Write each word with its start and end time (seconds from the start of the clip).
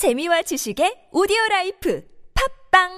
재미와 0.00 0.40
지식의 0.40 1.12
오디오 1.12 1.36
라이프 1.50 2.02
팟빵 2.72 2.88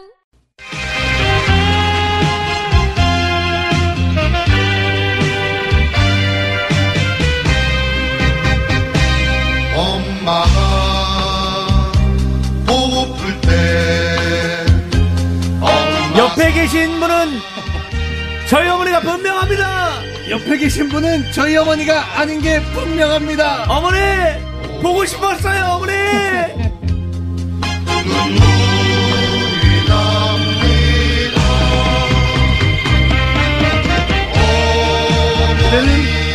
엄마가 9.74 10.46
보고플 12.68 13.40
때 13.40 14.64
엄마 15.60 16.18
옆에 16.18 16.52
계신 16.52 17.00
분은 17.00 17.10
저희 18.48 18.68
어머니가 18.68 19.00
분명합니다. 19.00 20.30
옆에 20.30 20.56
계신 20.56 20.88
분은 20.88 21.32
저희 21.32 21.56
어머니가 21.56 22.20
아닌 22.20 22.40
게 22.40 22.62
분명합니다. 22.62 23.64
어머니 23.68 23.98
보고 24.80 25.04
싶었어요, 25.04 25.64
어머니. 25.64 26.71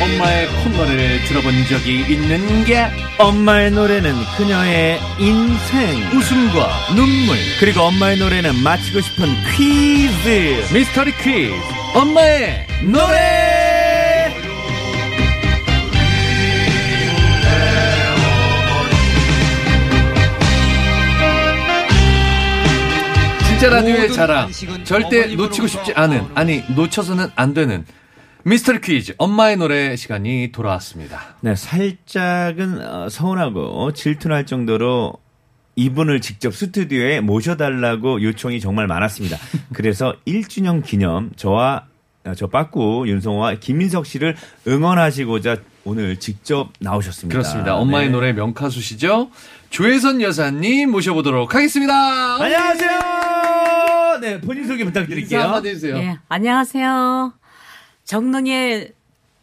엄마의 0.02 0.48
콧노래를 0.48 1.24
들어본 1.26 1.66
적이 1.68 2.06
있는 2.10 2.64
게 2.66 2.88
엄마의 3.20 3.72
노래는 3.72 4.14
그녀의 4.38 5.00
인생, 5.20 6.18
웃음과 6.18 6.96
눈물 6.96 7.38
그리고 7.60 7.82
엄마의 7.82 8.18
노래는 8.18 8.64
마치고 8.64 9.02
싶은 9.02 9.28
퀴즈. 9.56 10.74
미스터리 10.74 11.12
퀴즈 11.18 11.54
엄마의 11.94 12.66
노래 12.84 13.47
진짜 23.60 23.76
라디오의 23.76 24.14
자랑 24.14 24.52
절대 24.84 25.34
놓치고 25.36 25.66
싶지 25.66 25.94
않은 25.94 26.28
아니 26.36 26.62
놓쳐서는 26.76 27.30
안 27.36 27.56
되는 27.56 27.86
미스터리 28.44 28.82
퀴즈 28.82 29.16
엄마의 29.18 29.58
노래 29.58 29.96
시간이 29.96 30.52
돌아왔습니다 30.52 31.20
네, 31.42 31.56
살짝은 31.56 32.88
어, 32.88 33.10
서운하고 33.10 33.94
질투날 33.94 34.46
정도로 34.46 35.14
이분을 35.76 36.22
직접 36.22 36.54
스튜디오에 36.54 37.20
모셔달라고 37.22 38.22
요청이 38.22 38.60
정말 38.60 38.88
많았습니다. 38.88 39.38
그래서 39.74 40.16
1주년 40.28 40.84
기념 40.84 41.32
저와 41.36 41.86
어, 42.26 42.34
저 42.36 42.48
빠꾸 42.48 43.06
윤성호와 43.08 43.56
김민석 43.56 44.06
씨를 44.06 44.36
응원하시고자 44.68 45.58
오늘 45.84 46.18
직접 46.18 46.70
나오셨습니다. 46.80 47.34
그렇습니다 47.34 47.76
엄마의 47.76 48.08
네. 48.08 48.12
노래 48.12 48.34
명카수시죠 48.34 49.30
조혜선 49.70 50.22
여사님 50.22 50.92
모셔보도록 50.92 51.56
하겠습니다 51.56 52.36
안녕하세요. 52.42 53.47
네, 54.20 54.40
본인 54.42 54.68
소개 54.68 54.84
부탁드릴게요. 54.84 55.40
인사 55.40 55.48
한마디 55.48 55.70
해주세요 55.70 55.98
예, 55.98 56.18
안녕하세요. 56.30 57.34
정릉의 58.04 58.92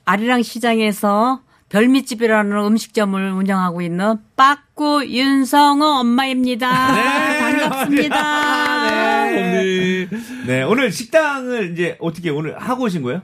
아리랑 0.04 0.42
시장에서 0.42 1.40
별미집이라는 1.68 2.56
음식점을 2.56 3.32
운영하고 3.32 3.82
있는 3.82 4.16
빠꾸 4.36 5.04
윤성호 5.06 5.84
엄마입니다. 5.84 6.68
반갑습니다. 7.38 9.24
네. 9.34 10.08
네, 10.46 10.62
오늘 10.62 10.92
식당을 10.92 11.72
이제 11.72 11.96
어떻게 12.00 12.30
오늘 12.30 12.56
하고 12.58 12.84
오신 12.84 13.02
거예요? 13.02 13.22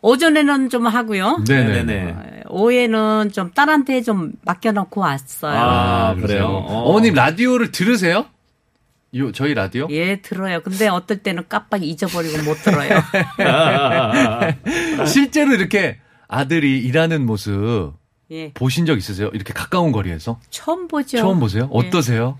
오전에는 0.00 0.70
좀 0.70 0.86
하고요. 0.86 1.42
네네네 1.48 2.10
어, 2.12 2.24
오후에는 2.50 3.30
좀 3.32 3.50
딸한테 3.50 4.02
좀 4.02 4.32
맡겨놓고 4.44 5.00
왔어요. 5.00 5.58
아, 5.58 6.14
그래요? 6.14 6.26
그래요. 6.26 6.44
어. 6.46 6.82
어머님 6.90 7.14
라디오를 7.14 7.72
들으세요? 7.72 8.26
요 9.16 9.32
저희 9.32 9.54
라디오? 9.54 9.86
예, 9.90 10.20
들어요. 10.20 10.60
근데 10.62 10.88
어떨 10.88 11.18
때는 11.18 11.44
깜빡 11.48 11.82
잊어버리고 11.82 12.42
못 12.42 12.56
들어요. 12.62 12.90
실제로 15.06 15.54
이렇게 15.54 15.98
아들이 16.28 16.78
일하는 16.80 17.24
모습 17.24 17.94
예, 18.30 18.52
보신 18.52 18.84
적 18.84 18.98
있으세요? 18.98 19.30
이렇게 19.32 19.54
가까운 19.54 19.92
거리에서 19.92 20.38
처음 20.50 20.88
보죠. 20.88 21.16
처음 21.18 21.40
보세요? 21.40 21.70
예. 21.72 21.78
어떠세요? 21.78 22.38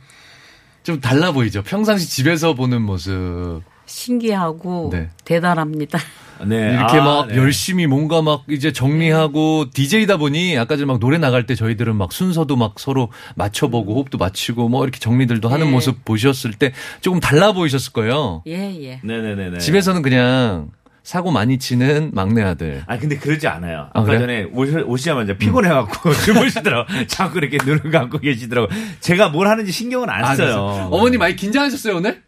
좀 0.82 1.00
달라 1.00 1.32
보이죠? 1.32 1.62
평상시 1.62 2.08
집에서 2.08 2.54
보는 2.54 2.82
모습 2.82 3.62
신기하고 3.88 4.90
네. 4.92 5.10
대단합니다. 5.24 5.98
네. 6.46 6.72
이렇게 6.74 6.98
아, 6.98 7.04
막 7.04 7.26
네. 7.28 7.36
열심히 7.36 7.86
뭔가 7.88 8.22
막 8.22 8.44
이제 8.48 8.70
정리하고 8.72 9.70
DJ다 9.74 10.18
보니 10.18 10.56
아까 10.56 10.76
전에 10.76 10.86
막 10.86 11.00
노래 11.00 11.18
나갈 11.18 11.46
때 11.46 11.56
저희들은 11.56 11.96
막 11.96 12.12
순서도 12.12 12.54
막 12.54 12.78
서로 12.78 13.08
맞춰보고 13.34 13.94
호흡도 13.96 14.18
맞추고 14.18 14.68
뭐 14.68 14.84
이렇게 14.84 15.00
정리들도 15.00 15.48
하는 15.48 15.66
네. 15.66 15.72
모습 15.72 16.04
보셨을 16.04 16.52
때 16.52 16.72
조금 17.00 17.18
달라 17.18 17.52
보이셨을 17.52 17.92
거예요. 17.92 18.42
예, 18.46 18.52
예. 18.82 19.00
네네네네. 19.02 19.58
집에서는 19.58 20.02
그냥 20.02 20.70
사고 21.02 21.30
많이 21.32 21.58
치는 21.58 22.10
막내 22.12 22.42
아들. 22.42 22.82
아 22.86 22.98
근데 22.98 23.16
그러지 23.16 23.48
않아요. 23.48 23.88
아, 23.94 24.00
아까 24.00 24.04
그래요? 24.04 24.20
전에 24.20 24.44
오시, 24.52 24.76
오시자마자 24.76 25.38
피곤해갖고 25.38 26.12
주무시더라고. 26.24 26.86
자꾸 27.08 27.38
이렇게 27.38 27.56
눈을 27.64 27.90
감고 27.90 28.18
계시더라고. 28.18 28.68
제가 29.00 29.30
뭘 29.30 29.48
하는지 29.48 29.72
신경을 29.72 30.08
안 30.10 30.22
아, 30.24 30.34
써요. 30.36 30.36
그래서 30.46 30.88
어머니 30.92 31.16
많이 31.16 31.34
긴장하셨어요 31.34 31.96
오늘? 31.96 32.22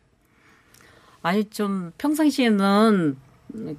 아니 1.22 1.44
좀 1.50 1.92
평상시에는 1.98 3.16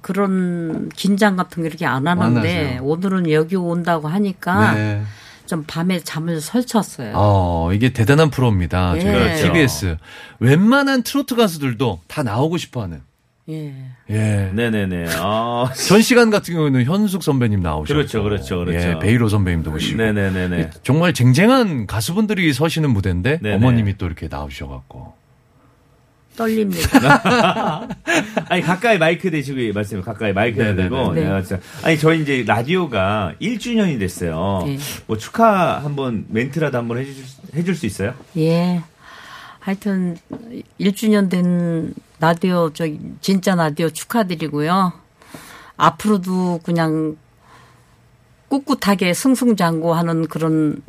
그런 0.00 0.88
긴장 0.90 1.36
같은 1.36 1.62
거 1.62 1.66
이렇게 1.68 1.86
안 1.86 2.06
하는데 2.06 2.38
하세요. 2.38 2.84
오늘은 2.84 3.30
여기 3.30 3.56
온다고 3.56 4.08
하니까 4.08 4.74
네. 4.74 5.02
좀 5.46 5.64
밤에 5.66 6.00
잠을 6.00 6.40
설쳤어요. 6.40 7.12
어 7.14 7.72
이게 7.72 7.92
대단한 7.92 8.30
프로입니다. 8.30 8.96
예. 8.96 9.00
저희 9.00 9.12
그렇죠. 9.12 9.42
TBS 9.46 9.96
웬만한 10.40 11.02
트로트 11.02 11.36
가수들도 11.36 12.00
다 12.06 12.22
나오고 12.22 12.58
싶어 12.58 12.82
하는. 12.82 13.00
예. 13.48 13.74
예. 14.08 14.50
네네네. 14.54 15.06
아, 15.16 15.68
전 15.88 16.00
시간 16.00 16.30
같은 16.30 16.54
경우는 16.54 16.84
현숙 16.84 17.24
선배님 17.24 17.60
나오셨고, 17.60 17.92
그렇죠, 17.92 18.22
그렇죠, 18.22 18.58
그렇죠. 18.58 18.88
예, 18.88 18.98
베이로 19.00 19.28
선배님도 19.28 19.72
오시고, 19.72 20.00
네네네네. 20.00 20.70
정말 20.84 21.12
쟁쟁한 21.12 21.88
가수분들이 21.88 22.52
서시는 22.52 22.90
무대인데 22.90 23.40
네네. 23.42 23.56
어머님이 23.56 23.98
또 23.98 24.06
이렇게 24.06 24.28
나오셔갖고, 24.28 25.14
떨립니다. 26.36 27.86
아니 28.48 28.62
가까이 28.62 28.98
마이크 28.98 29.30
대시고 29.30 29.72
말씀해 29.74 30.02
가까이 30.02 30.32
마이크. 30.32 30.58
대고. 30.76 31.12
네. 31.12 31.22
내가 31.24 31.42
진짜 31.42 31.60
아니 31.82 31.98
저희 31.98 32.22
이제 32.22 32.44
라디오가 32.46 33.34
1주년이 33.40 33.98
됐어요. 33.98 34.62
네. 34.66 34.78
뭐 35.06 35.16
축하 35.18 35.78
한번 35.82 36.24
멘트라도 36.28 36.78
한번 36.78 36.98
해줄 36.98 37.14
수- 37.24 37.40
해줄 37.54 37.74
수 37.74 37.86
있어요? 37.86 38.14
예. 38.36 38.82
하여튼 39.60 40.16
1주년 40.80 41.30
된 41.30 41.94
라디오 42.18 42.70
저 42.72 42.86
진짜 43.20 43.54
라디오 43.54 43.90
축하드리고요. 43.90 44.92
앞으로도 45.76 46.60
그냥 46.64 47.16
꿋꿋하게 48.48 49.14
승승장구하는 49.14 50.26
그런 50.28 50.82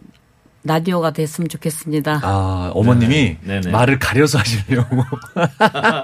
라디오가 0.66 1.12
됐으면 1.12 1.50
좋겠습니다. 1.50 2.22
아 2.24 2.72
어머님이 2.74 3.38
네네. 3.42 3.62
네네. 3.62 3.72
말을 3.72 4.00
가려서 4.00 4.40
하시려고 4.40 5.04
아, 5.60 6.04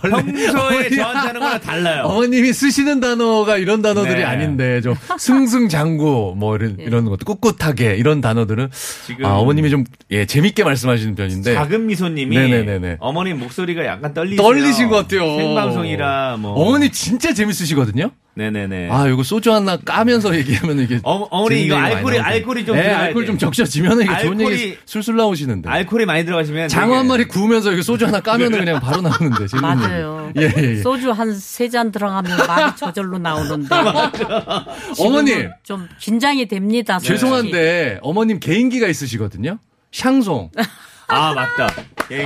평소에 0.00 0.88
저한테 0.90 1.00
하는 1.02 1.40
거랑 1.40 1.60
달라요. 1.60 2.02
어머님이 2.04 2.52
쓰시는 2.52 3.00
단어가 3.00 3.56
이런 3.58 3.82
단어들이 3.82 4.16
네. 4.16 4.24
아닌데 4.24 4.80
좀 4.80 4.94
승승장구 5.18 6.34
뭐 6.36 6.56
이런 6.56 6.76
이런 6.78 7.04
것도 7.04 7.24
꿋꿋하게 7.24 7.96
이런 7.96 8.20
단어들은 8.20 8.70
지금 9.06 9.24
아 9.26 9.34
어머님이 9.36 9.70
좀 9.70 9.84
예 10.10 10.24
재밌게 10.24 10.64
말씀하시는 10.64 11.14
편인데 11.14 11.52
작은 11.54 11.86
미소님이 11.86 12.34
네네네네. 12.36 12.96
어머님 13.00 13.38
목소리가 13.40 13.84
약간 13.84 14.14
떨리세요. 14.14 14.40
떨리신 14.42 14.88
것 14.88 14.96
같아요. 14.96 15.36
생방송이라 15.36 16.38
뭐. 16.38 16.52
어머니 16.52 16.90
진짜 16.90 17.34
재밌으시거든요. 17.34 18.10
네네네. 18.38 18.88
아, 18.90 19.08
이거 19.08 19.24
소주 19.24 19.52
하나 19.52 19.76
까면서 19.76 20.32
얘기하면 20.36 20.78
이게. 20.78 21.00
어, 21.02 21.26
어머니 21.30 21.64
이거 21.64 21.76
나오죠. 21.76 22.22
알코올이 22.22 22.64
좀 22.64 22.76
네, 22.76 23.12
돼. 23.12 23.24
좀 23.26 23.36
적셔지면 23.36 24.02
이게 24.02 24.18
좋은 24.22 24.38
알코올이- 24.38 24.50
얘기 24.52 24.78
술술 24.86 25.16
나오시는데. 25.16 25.68
알코올이 25.68 26.06
많이 26.06 26.24
들어가시면 26.24 26.68
장어 26.68 26.96
한 26.96 27.08
마리 27.08 27.24
구우면서 27.26 27.72
이거 27.72 27.82
소주 27.82 28.06
하나 28.06 28.20
까면은 28.20 28.58
그냥 28.60 28.78
바로 28.80 29.02
나오는데. 29.02 29.46
맞아요. 29.60 30.32
예, 30.36 30.42
예, 30.56 30.62
예. 30.62 30.76
소주 30.76 31.10
한 31.10 31.32
세 31.34 31.68
잔 31.68 31.90
들어가면 31.90 32.46
말이 32.46 32.76
저절로 32.76 33.18
나오는데. 33.18 33.68
어머님, 35.00 35.50
좀 35.64 35.88
긴장이 35.98 36.46
됩니다. 36.46 36.98
솔직히. 37.00 37.18
죄송한데 37.18 37.98
어머님 38.02 38.38
개인기가 38.38 38.86
있으시거든요. 38.86 39.58
샹송. 39.92 40.50
아 41.08 41.32
맞다. 41.34 41.66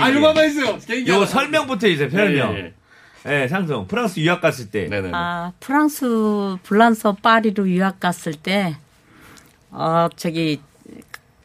아, 0.01 0.09
이거 0.11 0.29
한번 0.29 0.45
해주세요. 0.45 0.79
개인기. 0.87 1.11
요거 1.11 1.21
하나. 1.23 1.31
설명부터 1.31 1.87
해주세요. 1.87 2.11
설명. 2.11 2.55
예, 2.55 2.59
예, 2.59 2.73
네, 3.25 3.47
상성. 3.49 3.87
프랑스 3.87 4.19
유학 4.21 4.41
갔을 4.41 4.71
때. 4.71 4.89
네네. 4.89 5.11
아, 5.13 5.53
프랑스 5.61 6.57
블란서 6.63 7.17
파리로 7.23 7.69
유학 7.71 8.01
갔을 8.01 8.35
때, 8.35 8.77
어, 9.71 10.09
저기, 10.17 10.61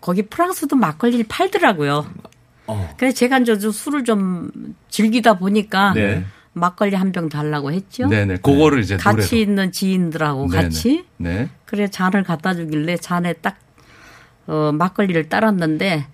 거기 0.02 0.24
프랑스도 0.24 0.76
막걸리를 0.76 1.26
팔더라고요. 1.30 2.08
어. 2.68 2.94
그래서 2.98 3.16
제가 3.16 3.40
이제 3.40 3.58
좀 3.60 3.72
술을 3.72 4.04
좀 4.04 4.52
즐기다 4.90 5.38
보니까 5.38 5.94
네. 5.94 6.26
막걸리 6.54 6.96
한 6.96 7.12
병 7.12 7.30
달라고 7.30 7.72
했죠. 7.72 8.08
네네. 8.08 8.38
그거를 8.38 8.80
이제 8.80 8.98
같이 8.98 9.36
노래로. 9.36 9.38
있는 9.38 9.72
지인들하고 9.72 10.48
네네. 10.50 10.64
같이. 10.64 11.06
네. 11.18 11.50
그래 11.66 11.88
잔을 11.90 12.24
갖다 12.24 12.54
주길래 12.56 12.98
잔에 12.98 13.34
딱 13.34 13.58
어, 14.48 14.72
막걸리를 14.74 15.30
따랐는데 15.30 16.08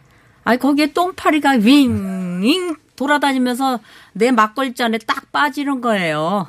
아니 0.44 0.60
거기에 0.60 0.92
똥파리가 0.94 1.52
윙윙 1.62 2.76
돌아다니면서 2.96 3.80
내 4.14 4.32
막걸리 4.32 4.74
잔에 4.74 4.98
딱 5.00 5.32
빠지는 5.32 5.82
거예요. 5.82 6.48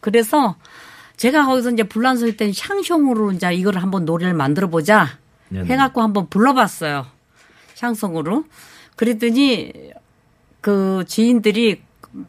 그래서 0.00 0.56
제가 1.16 1.46
거기서 1.46 1.70
이제 1.70 1.82
불란서일 1.82 2.36
때는 2.36 2.52
샹숑으로 2.52 3.34
이제 3.34 3.52
이걸 3.52 3.78
한번 3.78 4.04
노래를 4.04 4.34
만들어 4.34 4.68
보자. 4.68 5.18
해갖고 5.52 6.02
한번 6.02 6.28
불러봤어요. 6.28 7.06
샹송으로. 7.74 8.44
그랬더니 8.96 9.72
그 10.60 11.04
지인들이 11.06 11.82
막 12.10 12.26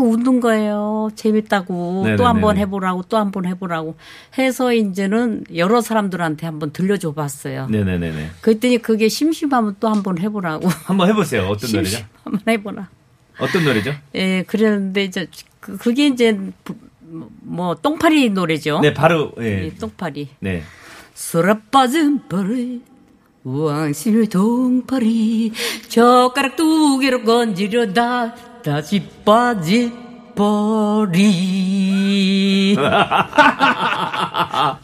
웃는 0.00 0.40
거예요. 0.40 1.10
재밌다고. 1.14 2.06
또 2.16 2.24
한 2.26 2.40
번 2.40 2.56
해보라고 2.56 3.02
또 3.04 3.18
한 3.18 3.30
번 3.30 3.44
해보라고 3.46 3.96
해서 4.38 4.72
이제는 4.72 5.44
여러 5.54 5.80
사람들한테 5.80 6.46
한번 6.46 6.72
들려줘 6.72 7.12
봤어요. 7.12 7.66
네네네네. 7.68 8.30
그랬더니 8.40 8.78
그게 8.78 9.08
심심하면 9.08 9.76
또 9.80 9.88
한 9.88 10.02
번 10.02 10.18
해보라고. 10.18 10.68
한번 10.84 11.08
해보세요. 11.10 11.42
어떤 11.48 11.70
노래죠? 11.72 11.98
심심하면 11.98 12.40
해보라. 12.48 12.88
어떤 13.38 13.64
노래죠? 13.64 13.92
예, 14.14 14.42
그랬는데 14.46 15.04
이제 15.04 15.26
그- 15.60 15.76
그게 15.76 16.06
이제 16.06 16.38
부- 16.64 16.74
뭐 17.42 17.74
똥파리 17.74 18.30
노래죠. 18.30 18.80
네, 18.80 18.94
바로 18.94 19.32
예. 19.40 19.66
이 19.66 19.74
똥파리. 19.76 20.28
네. 20.40 20.62
술에 21.14 21.54
빠진 21.70 22.20
파리 22.28 22.80
왕실 23.44 24.28
동파리 24.28 25.52
젓가락 25.88 26.56
두 26.56 26.98
개로 26.98 27.22
건지려다 27.22 28.34
다시 28.64 29.02
빠진 29.24 29.92
파리 30.34 31.12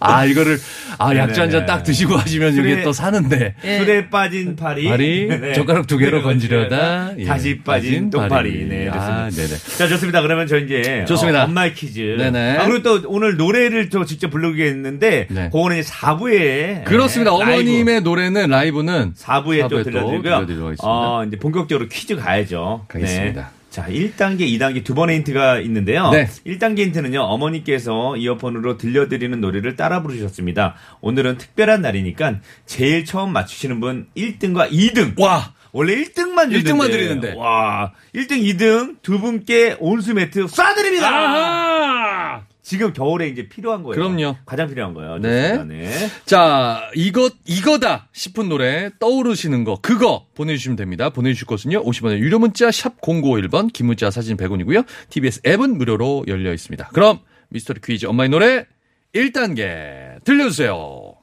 아, 0.00 0.25
이거를, 0.26 0.58
아, 0.98 1.14
약주 1.14 1.40
한 1.40 1.48
네네네. 1.48 1.66
잔딱 1.66 1.82
드시고 1.84 2.16
하시면 2.16 2.52
이게 2.54 2.62
술에- 2.62 2.82
또 2.84 2.92
사는데. 2.92 3.54
술에 3.62 4.10
빠진 4.10 4.56
파리. 4.56 4.84
파리, 4.88 5.26
네. 5.28 5.52
젓가락 5.54 5.86
두 5.86 5.96
개로 5.96 6.22
건지려다. 6.22 7.12
예, 7.19 7.25
다시 7.25 7.60
빠진 7.64 8.10
똥파리. 8.10 8.28
파리. 8.28 8.64
네, 8.69 8.84
좋습니다. 8.86 9.14
아, 9.16 9.30
네네. 9.30 9.48
자, 9.78 9.88
좋습니다. 9.88 10.20
그러면 10.22 10.46
저 10.46 10.58
이제 10.58 11.04
좋습니다. 11.08 11.42
어, 11.42 11.44
엄마의 11.46 11.72
퀴즈. 11.75 12.16
네네. 12.19 12.56
아, 12.58 12.66
그리고 12.66 12.82
또 12.82 13.00
오늘 13.06 13.36
노래를 13.36 13.88
또 13.88 14.04
직접 14.04 14.28
부르겠는데 14.30 15.28
네. 15.30 15.50
그거는 15.50 15.78
이제 15.78 15.90
4부에 15.90 16.84
그렇습니다. 16.84 17.32
어머님의 17.32 18.02
노래는 18.02 18.50
라이브는 18.50 19.14
4부에 19.14 19.69
또 19.69 19.78
4부에 19.78 19.84
또 19.84 19.84
들려드리고요. 19.84 20.34
하겠습니다. 20.34 20.76
어, 20.82 21.25
이제 21.26 21.36
본격적으로 21.38 21.88
퀴즈 21.88 22.16
가야죠. 22.16 22.84
가겠습니다. 22.88 23.40
네. 23.40 23.57
자, 23.78 23.86
1단계, 23.86 24.40
2단계 24.40 24.82
두 24.82 24.92
번의 24.92 25.19
힌트가 25.19 25.60
있는데요. 25.60 26.10
네. 26.10 26.26
1단계 26.44 26.80
힌트는요, 26.80 27.20
어머니께서 27.20 28.16
이어폰으로 28.16 28.76
들려드리는 28.76 29.40
노래를 29.40 29.76
따라 29.76 30.02
부르셨습니다. 30.02 30.75
오늘은 31.00 31.38
특별한 31.38 31.82
날이니까 31.82 32.40
제일 32.66 33.04
처음 33.04 33.32
맞추시는 33.32 33.78
분 33.78 34.08
1등과 34.16 34.72
2등. 34.72 35.16
와! 35.20 35.54
원래 35.70 35.94
1등만 35.94 36.50
주는데. 36.50 36.72
1등만 36.72 36.90
드리는데. 36.90 37.34
와, 37.36 37.92
1등, 38.16 38.42
2등 38.42 38.96
두 39.00 39.20
분께 39.20 39.76
온수 39.78 40.12
매트 40.12 40.46
쏴드립니다. 40.46 41.04
아하! 41.04 42.48
지금 42.69 42.93
겨울에 42.93 43.29
이제 43.29 43.49
필요한 43.49 43.82
거예요. 43.82 43.94
그럼요. 43.94 44.37
가장 44.44 44.69
필요한 44.69 44.93
거예요. 44.93 45.17
네. 45.17 45.65
네. 45.65 45.91
자, 46.26 46.91
이것, 46.94 47.32
이거다 47.47 48.11
싶은 48.12 48.50
노래 48.50 48.91
떠오르시는 48.99 49.65
거, 49.65 49.81
그거 49.81 50.26
보내주시면 50.35 50.76
됩니다. 50.76 51.09
보내주실 51.09 51.47
것은요, 51.47 51.82
50원의 51.82 52.19
유료 52.19 52.38
문자, 52.38 52.70
샵 52.70 53.00
0951번, 53.00 53.73
긴 53.73 53.87
문자 53.87 54.11
사진 54.11 54.37
100원이고요. 54.37 54.85
TBS 55.09 55.41
앱은 55.47 55.79
무료로 55.79 56.26
열려 56.29 56.53
있습니다. 56.53 56.91
그럼, 56.93 57.20
미스터리 57.49 57.81
퀴즈 57.82 58.05
엄마의 58.05 58.29
노래 58.29 58.67
1단계 59.14 60.23
들려주세요. 60.25 61.14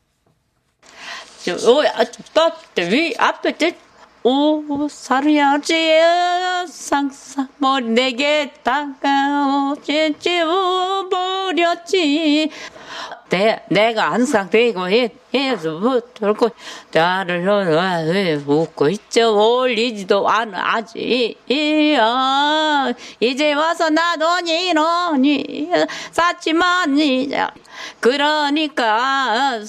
위 2.91 3.13
앞에 3.19 3.55
오 4.27 4.87
사려야지 4.89 5.99
상상 6.67 7.47
머리 7.59 7.85
내게 7.89 8.51
다가오지 8.63 10.15
버렸지 11.11 12.49
내, 13.29 13.59
내가 13.69 14.11
항상 14.11 14.49
되고 14.49 14.87
해서 15.33 16.01
돌고 16.13 16.49
나를 16.91 18.43
웃고 18.45 18.89
있죠. 18.89 19.35
올리지도 19.35 20.29
않아 20.29 20.75
아직 20.75 21.35
아, 21.99 22.93
이제 23.19 23.53
와서 23.53 23.89
나도 23.89 24.25
이러니 24.47 25.69
쌓지만 26.11 26.97
이제 26.99 27.47
그러니까 27.99 29.59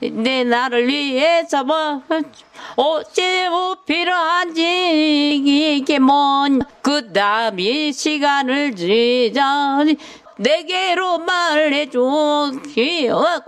내 0.00 0.44
나를 0.44 0.86
위해서 0.86 1.64
뭐 1.64 2.02
어찌 2.76 3.48
뭐 3.48 3.76
필요한지 3.84 5.76
이게 5.76 5.98
뭔그 5.98 7.12
다음에 7.12 7.92
시간을 7.92 8.76
지자니 8.76 9.96
내게로 10.38 11.18
말해줘 11.20 12.52
기억 12.74 13.44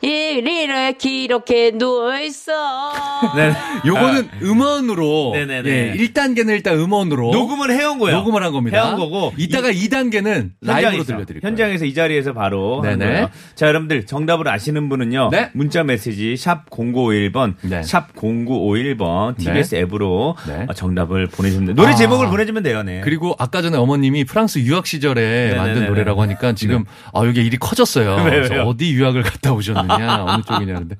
이리를 0.00 0.92
기록해 0.98 1.72
누워있어 1.74 2.52
네. 3.36 3.52
요거는 3.86 4.28
음원으로, 4.42 5.32
네네네. 5.34 5.68
예, 5.70 5.94
1단계는 5.96 6.50
일단 6.50 6.78
음원으로. 6.78 7.30
녹음을 7.32 7.70
해온 7.70 7.98
거예요. 7.98 8.18
녹음을 8.18 8.42
한 8.42 8.52
겁니다. 8.52 8.84
해온 8.86 8.98
거고. 8.98 9.32
이따가 9.36 9.70
이- 9.70 9.84
2단계는 9.88 10.50
라이브로 10.62 10.90
현장에서, 10.92 11.04
들려드릴 11.04 11.40
거예요. 11.40 11.50
현장에서 11.50 11.84
이 11.84 11.94
자리에서 11.94 12.32
바로 12.32 12.80
네네. 12.82 13.28
자, 13.54 13.66
여러분들 13.68 14.06
정답을 14.06 14.48
아시는 14.48 14.88
분은요. 14.88 15.28
네. 15.30 15.50
문자 15.54 15.82
메시지 15.84 16.36
샵 16.36 16.68
0951번, 16.70 17.54
네. 17.62 17.82
샵 17.82 18.14
0951번 18.14 19.36
TBS 19.38 19.74
앱으로 19.76 20.36
네. 20.48 20.66
어, 20.68 20.72
정답을 20.74 21.26
보내주면 21.28 21.66
돼요. 21.66 21.74
노래 21.76 21.90
아. 21.92 21.94
제목을 21.94 22.28
보내주면 22.28 22.62
돼요. 22.62 22.82
네. 22.82 23.00
그리고 23.02 23.34
아까 23.38 23.62
전에 23.62 23.76
어머님이 23.76 24.24
프랑스 24.24 24.58
유학 24.60 24.86
시절에 24.86 25.20
네네네네. 25.22 25.56
만든 25.56 25.86
노래라고 25.86 26.13
하니까 26.22 26.54
지금 26.54 26.84
아 27.12 27.24
이게 27.24 27.42
일이 27.42 27.56
커졌어요. 27.56 28.16
왜요, 28.16 28.24
그래서 28.24 28.54
왜요? 28.54 28.62
어디 28.64 28.92
유학을 28.92 29.22
갔다 29.22 29.52
오셨느냐 29.52 30.24
어느 30.24 30.42
쪽이냐는데 30.42 30.96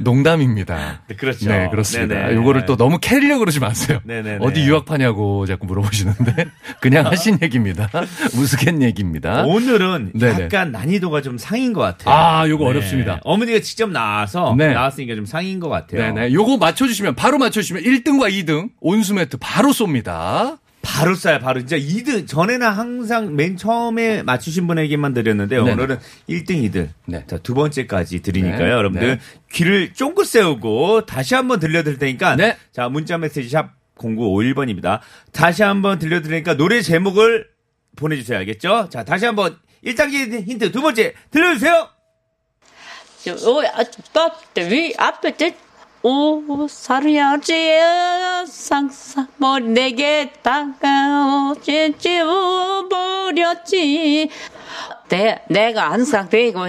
농담입니다. 0.00 1.02
네, 1.08 1.16
그렇죠. 1.16 1.48
네 1.48 1.68
그렇습니다. 1.70 2.14
네네. 2.14 2.34
요거를 2.36 2.66
또 2.66 2.76
너무 2.76 2.98
캐리려 3.00 3.38
그러지 3.38 3.60
마세요. 3.60 4.00
네네네. 4.04 4.38
어디 4.40 4.62
유학파냐고 4.62 5.46
자꾸 5.46 5.66
물어보시는데 5.66 6.46
그냥 6.80 7.06
하신 7.06 7.38
얘기입니다. 7.42 7.88
우스갯 8.36 8.80
얘기입니다. 8.82 9.44
오늘은 9.44 10.12
네네. 10.14 10.44
약간 10.44 10.72
난이도가 10.72 11.22
좀 11.22 11.38
상인 11.38 11.72
것 11.72 11.80
같아요. 11.80 12.14
아 12.14 12.48
요거 12.48 12.64
어렵습니다. 12.64 13.20
어머니가 13.24 13.60
직접 13.60 13.90
나와서 13.90 14.54
네. 14.56 14.72
나왔으니까 14.72 15.14
좀 15.14 15.26
상인 15.26 15.60
것 15.60 15.68
같아요. 15.68 16.14
네 16.14 16.28
네. 16.28 16.32
요거 16.32 16.56
맞춰 16.58 16.86
주시면 16.86 17.14
바로 17.14 17.38
맞춰 17.38 17.60
주시면 17.60 17.82
1등과 17.82 18.30
2등 18.30 18.70
온수 18.80 19.14
매트 19.14 19.38
바로 19.38 19.70
쏩니다. 19.70 20.58
바로 20.84 21.14
쏴요, 21.14 21.40
바로. 21.40 21.60
진짜 21.60 21.76
2등, 21.76 22.28
전에는 22.28 22.66
항상 22.66 23.34
맨 23.34 23.56
처음에 23.56 24.22
맞추신 24.22 24.66
분에게만 24.66 25.14
드렸는데요. 25.14 25.64
네네. 25.64 25.72
오늘은 25.72 25.98
1등, 26.28 26.70
2등. 26.70 26.88
네. 27.06 27.24
자, 27.26 27.38
두 27.38 27.54
번째까지 27.54 28.22
드리니까요. 28.22 28.64
네. 28.64 28.70
여러분들 28.70 29.08
네. 29.16 29.20
귀를 29.52 29.92
쫑긋 29.94 30.26
세우고 30.26 31.06
다시 31.06 31.34
한번 31.34 31.58
들려드릴 31.58 31.98
테니까. 31.98 32.36
네. 32.36 32.56
자, 32.72 32.88
문자 32.88 33.18
메시지 33.18 33.48
샵 33.48 33.72
0951번입니다. 33.96 35.00
다시 35.32 35.62
한번 35.62 35.98
들려드리니까 35.98 36.56
노래 36.56 36.82
제목을 36.82 37.48
보내주세요. 37.96 38.38
알겠죠? 38.38 38.88
자, 38.90 39.04
다시 39.04 39.24
한번 39.24 39.56
1단계 39.84 40.46
힌트 40.46 40.72
두 40.72 40.82
번째 40.82 41.14
들려주세요! 41.30 41.88
위 44.70 44.94
앞에 44.98 45.36
오 46.06 46.68
사려야지 46.68 47.78
상상 48.46 49.26
머리 49.38 49.64
내게 49.64 50.30
다가오지 50.42 51.94
버렸지. 52.90 54.28
내, 55.08 55.40
내가 55.48 55.92
항상 55.92 56.28
되고 56.28 56.68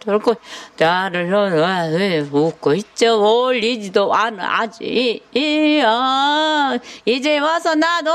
돌고 0.00 0.34
나를 0.76 2.28
웃고 2.32 2.74
있죠? 2.74 3.44
올리지도 3.46 4.12
않아 4.12 4.60
아직. 4.60 5.22
아, 5.84 6.76
이제 7.04 7.38
와서 7.38 7.76
나도 7.76 8.10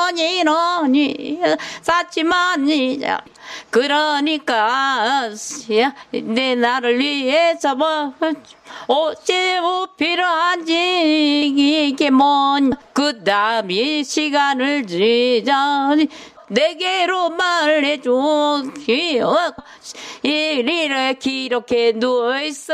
쌓지만 1.82 2.68
이제 2.68 3.16
그러니까 3.70 5.30
내 6.12 6.56
나를 6.56 7.00
위해서 7.00 7.76
뭐 7.76 8.14
어찌 8.88 9.60
뭐 9.60 9.88
필요한지 9.98 11.48
이게 11.90 12.10
뭔그 12.10 13.24
다음에 13.24 14.04
시간을 14.04 14.88
지자니 14.88 16.08
내게로 16.48 17.32
말해줘 17.32 18.64
기억 18.86 19.56
이리를 20.22 21.14
기록해 21.20 21.94
누워있어 21.96 22.74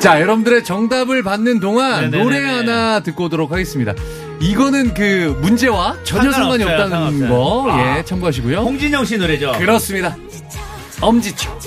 자, 0.00 0.18
여러분들의 0.18 0.64
정답을 0.64 1.22
받는 1.22 1.60
동안 1.60 2.10
네네네네. 2.10 2.22
노래 2.22 2.42
하나 2.42 3.00
듣고 3.00 3.24
오도록 3.24 3.52
하겠습니다. 3.52 3.92
이거는 4.40 4.94
그 4.94 5.38
문제와 5.42 5.98
전혀 6.02 6.32
상관이 6.32 6.64
없다는 6.64 6.90
상관없어요. 6.90 7.28
거, 7.28 7.70
아. 7.70 7.98
예, 7.98 8.04
참고하시고요. 8.04 8.58
홍진영 8.60 9.04
씨 9.04 9.18
노래죠. 9.18 9.52
그렇습니다. 9.58 10.16
엄지척. 11.00 11.60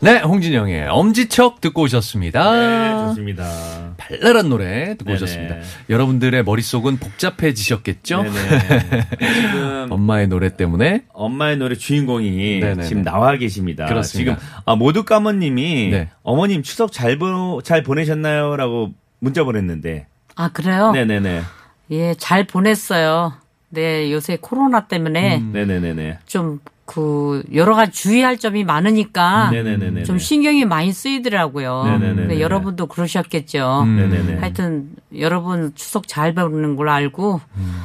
네, 0.00 0.12
네 0.12 0.20
홍진영의 0.20 0.88
엄지척 0.88 1.60
듣고 1.60 1.82
오셨습니다. 1.82 2.52
네, 2.52 3.08
좋습니다. 3.08 3.87
발랄한 4.08 4.48
노래 4.48 4.96
듣고 4.96 5.04
네네. 5.04 5.16
오셨습니다. 5.16 5.56
여러분들의 5.90 6.42
머릿속은 6.44 6.96
복잡해지셨겠죠? 6.98 8.24
지금 8.30 9.86
엄마의 9.90 10.28
노래 10.28 10.56
때문에 10.56 11.04
엄마의 11.12 11.58
노래 11.58 11.74
주인공이 11.74 12.60
네네네. 12.60 12.82
지금 12.84 13.02
나와 13.02 13.36
계십니다. 13.36 13.86
그렇습니다. 13.86 14.36
지금 14.36 14.48
아, 14.64 14.74
모두 14.76 15.04
까머님이 15.04 15.90
네. 15.90 16.08
어머님 16.22 16.62
추석 16.62 16.90
잘, 16.90 17.18
보, 17.18 17.60
잘 17.62 17.82
보내셨나요?라고 17.82 18.92
문자 19.18 19.44
보냈는데. 19.44 20.06
아 20.36 20.48
그래요? 20.52 20.92
네네네. 20.92 21.42
예, 21.90 22.14
잘 22.14 22.46
보냈어요. 22.46 23.34
네, 23.70 24.10
요새 24.12 24.38
코로나 24.40 24.86
때문에 24.86 25.38
음. 25.38 25.52
네네네네. 25.52 26.20
좀 26.26 26.60
그 26.88 27.42
여러 27.52 27.74
가지 27.74 27.92
주의할 27.92 28.38
점이 28.38 28.64
많으니까 28.64 29.50
네네네네. 29.50 30.04
좀 30.04 30.18
신경이 30.18 30.64
많이 30.64 30.90
쓰이더라고요. 30.90 31.84
네네네네. 31.84 32.14
근데 32.14 32.40
여러분도 32.40 32.86
그러셨겠죠. 32.86 33.82
음. 33.82 33.96
네네네. 33.96 34.40
하여튼 34.40 34.88
여러분 35.18 35.72
추석 35.74 36.08
잘 36.08 36.32
보내는 36.32 36.76
걸 36.76 36.88
알고 36.88 37.42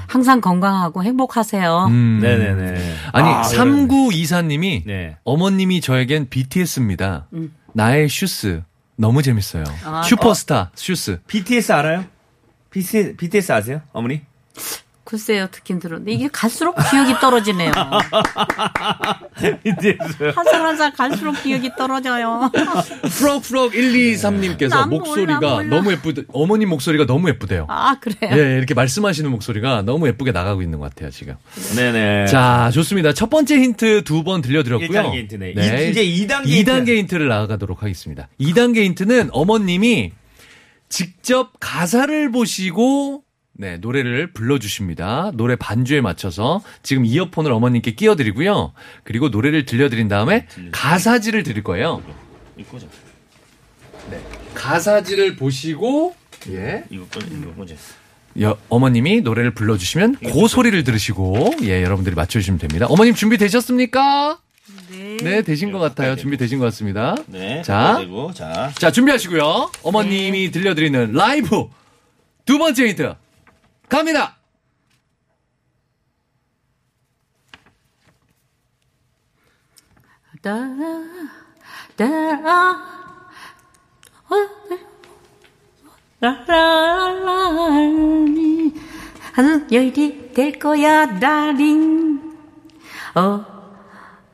항상 0.08 0.40
건강하고 0.40 1.04
행복하세요. 1.04 1.88
음. 1.90 2.20
네네네. 2.22 2.96
아니 3.12 3.30
아, 3.30 3.42
3924님이 3.42 4.84
네. 4.86 5.18
어머님이 5.26 5.82
저에겐 5.82 6.30
BTS입니다. 6.30 7.28
음. 7.34 7.54
나의 7.74 8.08
슈스 8.08 8.64
너무 8.96 9.22
재밌어요. 9.22 9.66
아, 9.84 10.04
슈퍼스타 10.04 10.72
슈스. 10.76 11.20
BTS 11.28 11.74
알아요? 11.74 12.06
BTS, 12.70 13.18
BTS 13.18 13.52
아세요? 13.52 13.82
어머니? 13.92 14.22
글쎄요, 15.06 15.48
듣긴 15.52 15.80
들었는데 15.80 16.14
이게 16.14 16.30
갈수록 16.32 16.76
기억이 16.90 17.14
떨어지네요. 17.20 17.72
BTS. 19.64 20.32
한살한살 20.36 20.94
갈수록 20.94 21.34
기억이 21.44 21.72
떨어져요. 21.78 22.50
프럭프럭 23.20 23.72
123님께서 23.74 24.70
난 24.70 24.90
몰라, 24.90 25.00
목소리가 25.04 25.40
몰라. 25.40 25.64
너무 25.76 25.92
예쁘 25.92 26.14
어머님 26.30 26.70
목소리가 26.70 27.06
너무 27.06 27.28
예쁘대요. 27.30 27.66
아 27.70 27.96
그래요? 28.00 28.32
예, 28.38 28.58
이렇게 28.58 28.74
말씀하시는 28.74 29.30
목소리가 29.30 29.82
너무 29.82 30.08
예쁘게 30.08 30.32
나가고 30.32 30.62
있는 30.62 30.80
것 30.80 30.90
같아요, 30.90 31.10
지금. 31.12 31.36
네네. 31.76 32.28
자, 32.28 32.70
좋습니다. 32.74 33.14
첫 33.14 33.30
번째 33.30 33.56
힌트 33.60 34.04
두 34.06 34.24
번 34.24 34.42
들려드렸고요. 34.42 34.88
1단계 34.90 35.16
힌트네. 35.16 35.50
이- 35.50 35.90
이제 35.90 36.06
2단계 36.06 36.46
힌트. 36.48 36.72
2단계 36.72 36.98
힌트를 37.00 37.28
나아가도록 37.28 37.84
하겠습니다. 37.84 38.30
2단계 38.40 38.84
힌트는 38.86 39.30
어머님이 39.34 40.14
직접 40.88 41.52
가사를 41.60 42.32
보시고 42.32 43.23
네, 43.56 43.78
노래를 43.78 44.34
불러주십니다. 44.34 45.32
노래 45.36 45.56
반주에 45.56 46.02
맞춰서 46.02 46.64
지금 46.82 47.06
이어폰을 47.06 47.52
어머님께 47.52 47.92
끼워드리고요. 47.92 48.74
그리고 49.04 49.30
노래를 49.30 49.66
들려드린 49.66 50.08
다음에 50.08 50.48
가사지를 50.72 51.44
드릴 51.44 51.64
거예요. 51.64 52.02
이거 52.58 52.72
꽂아. 52.72 52.82
가사지를 54.56 55.36
보시고 55.36 56.16
예. 56.50 56.84
이거. 56.90 57.06
이거 57.32 57.52
꽂아. 57.54 57.68
여- 58.42 58.58
어머님이 58.70 59.22
노래를 59.22 59.52
불러주시면 59.54 60.16
그 60.24 60.48
소리를 60.48 60.84
들으시고 60.84 61.54
예 61.64 61.84
여러분들이 61.84 62.16
맞춰주시면 62.16 62.58
됩니다. 62.60 62.88
어머님 62.90 63.14
준비 63.14 63.38
되셨습니까? 63.38 64.40
네. 64.90 65.18
네 65.22 65.42
되신 65.44 65.72
것 65.72 65.78
같아요. 65.78 66.16
준비 66.16 66.38
되신 66.38 66.58
것 66.58 66.66
같습니다. 66.66 67.16
네. 67.28 67.62
자, 67.62 68.00
자. 68.34 68.72
자 68.76 68.92
준비하시고요. 68.92 69.72
어머님이 69.84 70.50
들려드리는 70.50 71.14
라이브 71.14 71.66
두 72.46 72.58
번째 72.58 72.88
힌트 72.88 73.14
갑니다. 73.94 74.36
라라라라니. 86.82 87.54
하는 89.34 89.72
열이 89.72 90.32
될 90.34 90.58
거야 90.58 91.20
달인. 91.20 92.36
어 93.14 93.46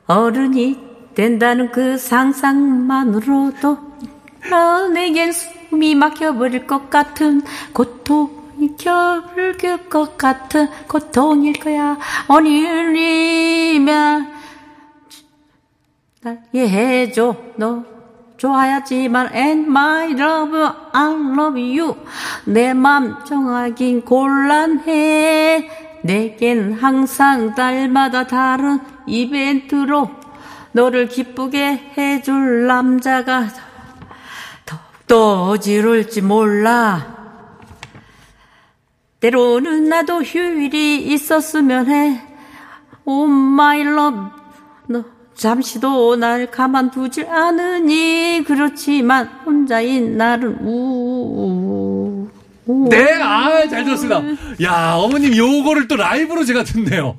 어른이 0.07 0.79
된다는 1.15 1.69
그 1.73 1.97
상상만으로도 1.97 3.71
어, 3.71 4.87
내겐 4.93 5.33
숨이 5.33 5.95
막혀버릴 5.95 6.65
것 6.65 6.89
같은 6.89 7.41
고통이 7.73 8.38
겨울길 8.77 9.89
것 9.89 10.17
같은 10.17 10.67
고통일 10.87 11.53
거야. 11.59 11.97
어린이면 12.27 13.87
날 16.21 16.43
이해해줘. 16.51 17.35
너 17.55 17.83
좋아야지만 18.37 19.33
and 19.33 19.67
my 19.67 20.11
love 20.11 20.57
I 20.93 21.13
love 21.13 21.79
you. 21.79 21.95
내 22.45 22.73
맘 22.73 23.23
정하긴 23.25 24.01
곤란해. 24.05 25.69
내겐 26.01 26.73
항상 26.73 27.53
날마다 27.57 28.25
다른 28.25 28.79
이벤트로 29.05 30.09
너를 30.71 31.09
기쁘게 31.09 31.91
해줄 31.97 32.67
남자가 32.67 33.47
더욱더 34.65 35.49
어지러울지 35.49 36.21
몰라 36.21 37.18
때로는 39.19 39.89
나도 39.89 40.23
휴일이 40.23 41.03
있었으면 41.13 41.89
해 41.89 42.21
Oh 43.05 43.29
my 43.29 43.81
love 43.81 44.19
너 44.87 45.03
잠시도 45.35 46.15
날 46.15 46.49
가만두질 46.51 47.27
않으니 47.29 48.43
그렇지만 48.45 49.27
혼자인 49.45 50.17
나를 50.17 50.57
우우 50.61 52.27
네, 52.89 53.13
아, 53.13 53.67
잘 53.67 53.83
들었습니다. 53.83 54.21
야, 54.61 54.93
어머님 54.93 55.35
요거를 55.35 55.87
또 55.87 55.95
라이브로 55.95 56.45
제가 56.45 56.63
듣네요. 56.63 57.17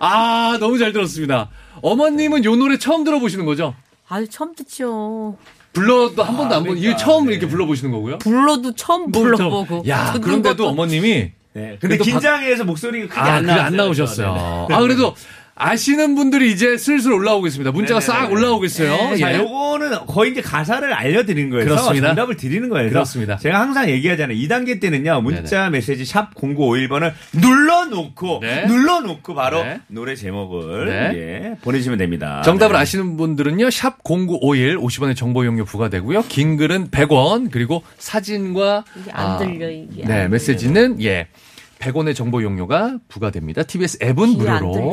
아, 0.00 0.56
너무 0.58 0.76
잘 0.76 0.92
들었습니다. 0.92 1.50
어머님은 1.82 2.44
요 2.44 2.56
노래 2.56 2.78
처음 2.78 3.04
들어보시는 3.04 3.46
거죠? 3.46 3.74
아유 4.08 4.26
처음 4.28 4.54
듣죠 4.54 5.36
불러도 5.72 6.22
한 6.22 6.36
번도 6.36 6.54
안 6.54 6.64
보, 6.64 6.74
이거 6.74 6.96
처음 6.96 7.26
네. 7.26 7.32
이렇게 7.32 7.46
불러보시는 7.46 7.92
거고요? 7.92 8.18
불러도 8.18 8.74
처음 8.74 9.12
불러보고 9.12 9.84
야, 9.86 10.12
듣는 10.12 10.20
그런데도 10.22 10.56
것도 10.56 10.68
어머님이 10.68 11.32
네. 11.58 11.76
근데 11.80 11.98
긴장해서 11.98 12.64
목소리가 12.64 13.08
크게 13.08 13.20
아, 13.20 13.34
안. 13.34 13.50
안 13.50 13.76
나오셨어요. 13.76 14.66
네. 14.68 14.74
아, 14.74 14.80
그래도 14.80 15.14
아시는 15.60 16.14
분들이 16.14 16.52
이제 16.52 16.76
슬슬 16.76 17.12
올라오고 17.12 17.48
있습니다. 17.48 17.72
문자가 17.72 17.98
네네네. 17.98 18.20
싹 18.20 18.30
올라오고 18.32 18.64
있어요. 18.64 19.10
네, 19.10 19.16
자, 19.16 19.34
예. 19.34 19.38
요거는 19.38 20.06
거의 20.06 20.30
이제 20.30 20.40
가사를 20.40 20.92
알려드리는 20.92 21.50
거예요. 21.50 21.64
그렇습니다. 21.64 22.06
정답을 22.08 22.36
드리는 22.36 22.68
거예요. 22.68 22.90
그렇습니다. 22.90 23.38
제가 23.38 23.58
항상 23.60 23.90
얘기하잖아요. 23.90 24.38
2단계 24.38 24.80
때는요, 24.80 25.20
문자 25.20 25.68
메시지 25.68 26.04
샵 26.04 26.32
0951번을 26.36 27.12
눌러놓고, 27.34 28.38
네. 28.40 28.66
눌러놓고 28.66 29.34
바로 29.34 29.64
네. 29.64 29.80
노래 29.88 30.14
제목을, 30.14 30.86
네. 30.86 31.12
예, 31.14 31.56
보내주시면 31.60 31.98
됩니다. 31.98 32.40
정답을 32.44 32.74
네. 32.74 32.82
아시는 32.82 33.16
분들은요, 33.16 33.70
샵 33.70 34.04
0951, 34.04 34.78
50원의 34.78 35.16
정보 35.16 35.42
이용료 35.42 35.64
부과되고요. 35.64 36.22
긴 36.28 36.56
글은 36.56 36.90
100원, 36.92 37.50
그리고 37.50 37.82
사진과. 37.98 38.84
이게 39.00 39.10
안 39.10 39.38
들려, 39.38 39.68
이게 39.70 40.04
네, 40.06 40.22
안 40.22 40.30
메시지는, 40.30 41.02
예. 41.02 41.26
100원의 41.80 42.14
정보 42.16 42.40
이용료가 42.40 42.98
부과됩니다. 43.08 43.62
TBS 43.62 43.98
앱은 44.02 44.30
무료로. 44.30 44.92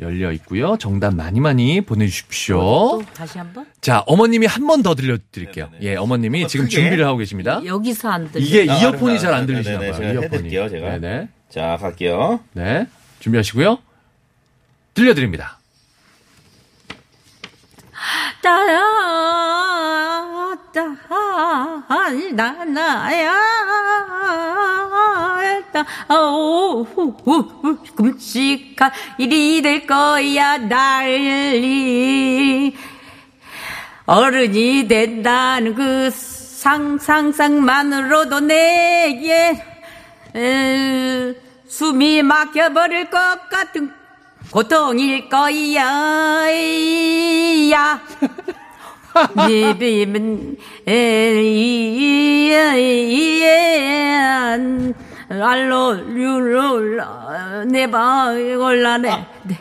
열려 0.00 0.32
있고요. 0.32 0.76
정답 0.78 1.14
많이 1.14 1.40
많이 1.40 1.80
보내주십시오. 1.80 2.58
또 2.58 3.02
다시 3.14 3.38
한 3.38 3.52
번 3.52 3.66
자, 3.80 4.02
어머님이 4.06 4.46
한 4.46 4.66
번 4.66 4.82
더 4.82 4.94
들려드릴게요. 4.94 5.70
예, 5.82 5.94
어머님이 5.96 6.42
더 6.42 6.48
지금 6.48 6.66
크게. 6.66 6.76
준비를 6.76 7.06
하고 7.06 7.18
계십니다. 7.18 7.62
여기서 7.64 8.10
안 8.10 8.30
들려 8.30 8.44
이게 8.44 8.60
아, 8.70 8.76
이어폰이 8.76 9.12
알았어요. 9.12 9.18
잘안 9.18 9.46
네네, 9.46 9.62
들리시나 9.62 9.78
봐요. 9.78 9.92
제가 9.94 10.04
이어폰이. 10.12 10.24
해드릴게요, 10.24 10.68
제가. 10.68 10.98
네네. 10.98 11.28
자, 11.48 11.76
갈게요. 11.80 12.40
네. 12.54 12.86
준비하시고요. 13.20 13.78
들려드립니다. 14.94 15.58
따라 18.42 18.82
나나야 22.32 23.34
오 26.10 26.84
끔찍한 27.96 28.90
일이 29.18 29.60
될 29.62 29.86
거야 29.86 30.58
난리. 30.58 32.76
어른이 34.06 34.86
된다는 34.86 35.74
그 35.74 36.10
상상상만으로도 36.10 38.40
내게 38.40 39.62
에, 40.34 41.34
숨이 41.66 42.22
막혀버릴 42.22 43.10
것 43.10 43.48
같은 43.50 43.92
고통일 44.52 45.28
거야 45.28 46.46
야 47.72 48.00
예비면 49.50 50.56
에이안 50.86 51.76
알로 55.28 55.98
율로 55.98 57.64
네바 57.66 58.32
골라네. 58.32 59.26
네. 59.44 59.58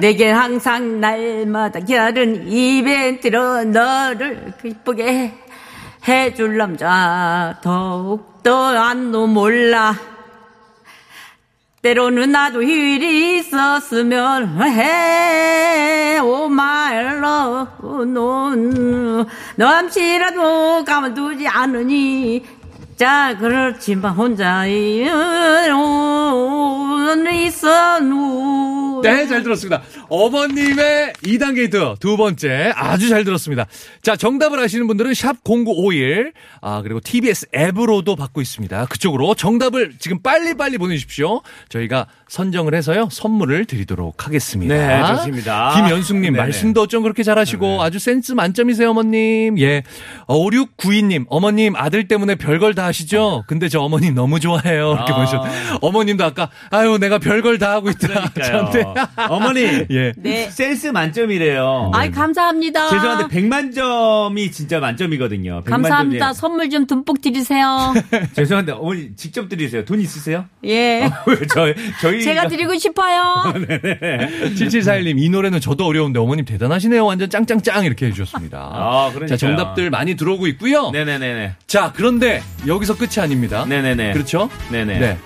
내게 0.00 0.30
항상 0.30 1.00
날마다 1.00 1.80
다른 1.80 2.48
이벤트로 2.48 3.64
너를 3.64 4.52
기쁘게 4.62 5.32
해줄 6.06 6.56
남자. 6.56 7.58
더욱더 7.62 8.68
안도 8.76 9.26
몰라. 9.26 9.94
때로는 11.82 12.32
나도 12.32 12.62
일이 12.62 13.38
있었으면 13.38 14.62
해 14.62 16.16
love 16.16 16.48
넌 17.82 19.26
넘치라도 19.56 20.84
가만두지 20.84 21.46
않으니. 21.48 22.44
자 22.96 23.36
그렇지만 23.38 24.12
혼자 24.12 24.64
있어 27.46 28.00
누 28.00 28.95
네, 29.02 29.26
잘 29.26 29.42
들었습니다. 29.42 29.82
어머님의 30.08 31.12
2단 31.24 31.54
게이트 31.54 31.94
두 32.00 32.16
번째 32.16 32.72
아주 32.74 33.08
잘 33.08 33.24
들었습니다. 33.24 33.66
자, 34.02 34.16
정답을 34.16 34.58
아시는 34.60 34.86
분들은 34.86 35.14
샵 35.14 35.36
0951, 35.44 36.32
아, 36.60 36.82
그리고 36.82 37.00
TBS 37.00 37.46
앱으로도 37.54 38.16
받고 38.16 38.40
있습니다. 38.40 38.86
그쪽으로 38.86 39.34
정답을 39.34 39.94
지금 39.98 40.20
빨리빨리 40.22 40.78
보내주십시오. 40.78 41.42
저희가 41.68 42.06
선정을 42.28 42.74
해서요, 42.74 43.08
선물을 43.10 43.66
드리도록 43.66 44.26
하겠습니다. 44.26 44.74
네, 44.74 45.16
좋습니다. 45.16 45.74
김연숙님, 45.76 46.32
네네. 46.32 46.38
말씀도 46.38 46.82
어쩜 46.82 47.02
그렇게 47.02 47.22
잘하시고 47.22 47.82
아주 47.82 47.98
센스 47.98 48.32
만점이세요, 48.32 48.90
어머님. 48.90 49.58
예. 49.58 49.82
어, 50.26 50.36
5692님, 50.38 51.26
어머님 51.28 51.76
아들 51.76 52.08
때문에 52.08 52.34
별걸 52.34 52.74
다 52.74 52.84
하시죠? 52.86 53.44
근데 53.46 53.68
저 53.68 53.80
어머님 53.80 54.14
너무 54.14 54.40
좋아해요. 54.40 54.94
이렇게 54.94 55.12
아. 55.12 55.16
보내셨 55.16 55.40
어머님도 55.80 56.24
아까, 56.24 56.50
아유, 56.70 56.98
내가 56.98 57.18
별걸 57.18 57.58
다 57.58 57.72
하고 57.72 57.90
있다. 57.90 58.32
저한테. 58.34 58.84
그러니까요. 58.96 59.26
어머니, 59.30 59.60
예. 59.90 60.12
네. 60.16 60.50
센스 60.50 60.88
만점이래요. 60.88 61.90
아이 61.94 62.10
감사합니다. 62.10 62.88
죄송한데 62.88 63.34
100만 63.34 63.74
점이 63.74 64.50
진짜 64.50 64.80
만점이거든요. 64.80 65.62
100만 65.64 65.70
감사합니다. 65.70 66.26
점 66.26 66.34
선물 66.34 66.70
좀 66.70 66.86
듬뿍 66.86 67.20
드리세요. 67.20 67.94
죄송한데 68.34 68.72
어머니 68.72 69.14
직접 69.16 69.48
드리세요. 69.48 69.84
돈 69.84 70.00
있으세요? 70.00 70.46
예. 70.64 71.08
왜 71.26 71.36
저희 71.52 71.74
저희 72.00 72.22
제가 72.22 72.48
드리고 72.48 72.76
싶어요. 72.78 73.52
네. 73.68 74.52
7741님, 74.54 75.18
이 75.18 75.28
노래는 75.28 75.60
저도 75.60 75.86
어려운데 75.86 76.18
어머님 76.18 76.44
대단하시네요. 76.44 77.04
완전 77.04 77.28
짱짱짱 77.30 77.84
이렇게 77.84 78.06
해주셨습니다. 78.06 78.58
아, 78.58 79.10
그러니까요. 79.12 79.28
자, 79.28 79.36
정답들 79.36 79.90
많이 79.90 80.14
들어오고 80.16 80.46
있고요. 80.48 80.90
네네네네. 80.90 81.54
자, 81.66 81.92
그런데 81.94 82.42
여기서 82.66 82.96
끝이 82.96 83.20
아닙니다. 83.20 83.64
네네네. 83.66 84.12
그렇죠? 84.12 84.48
네네. 84.70 84.98
네. 84.98 85.18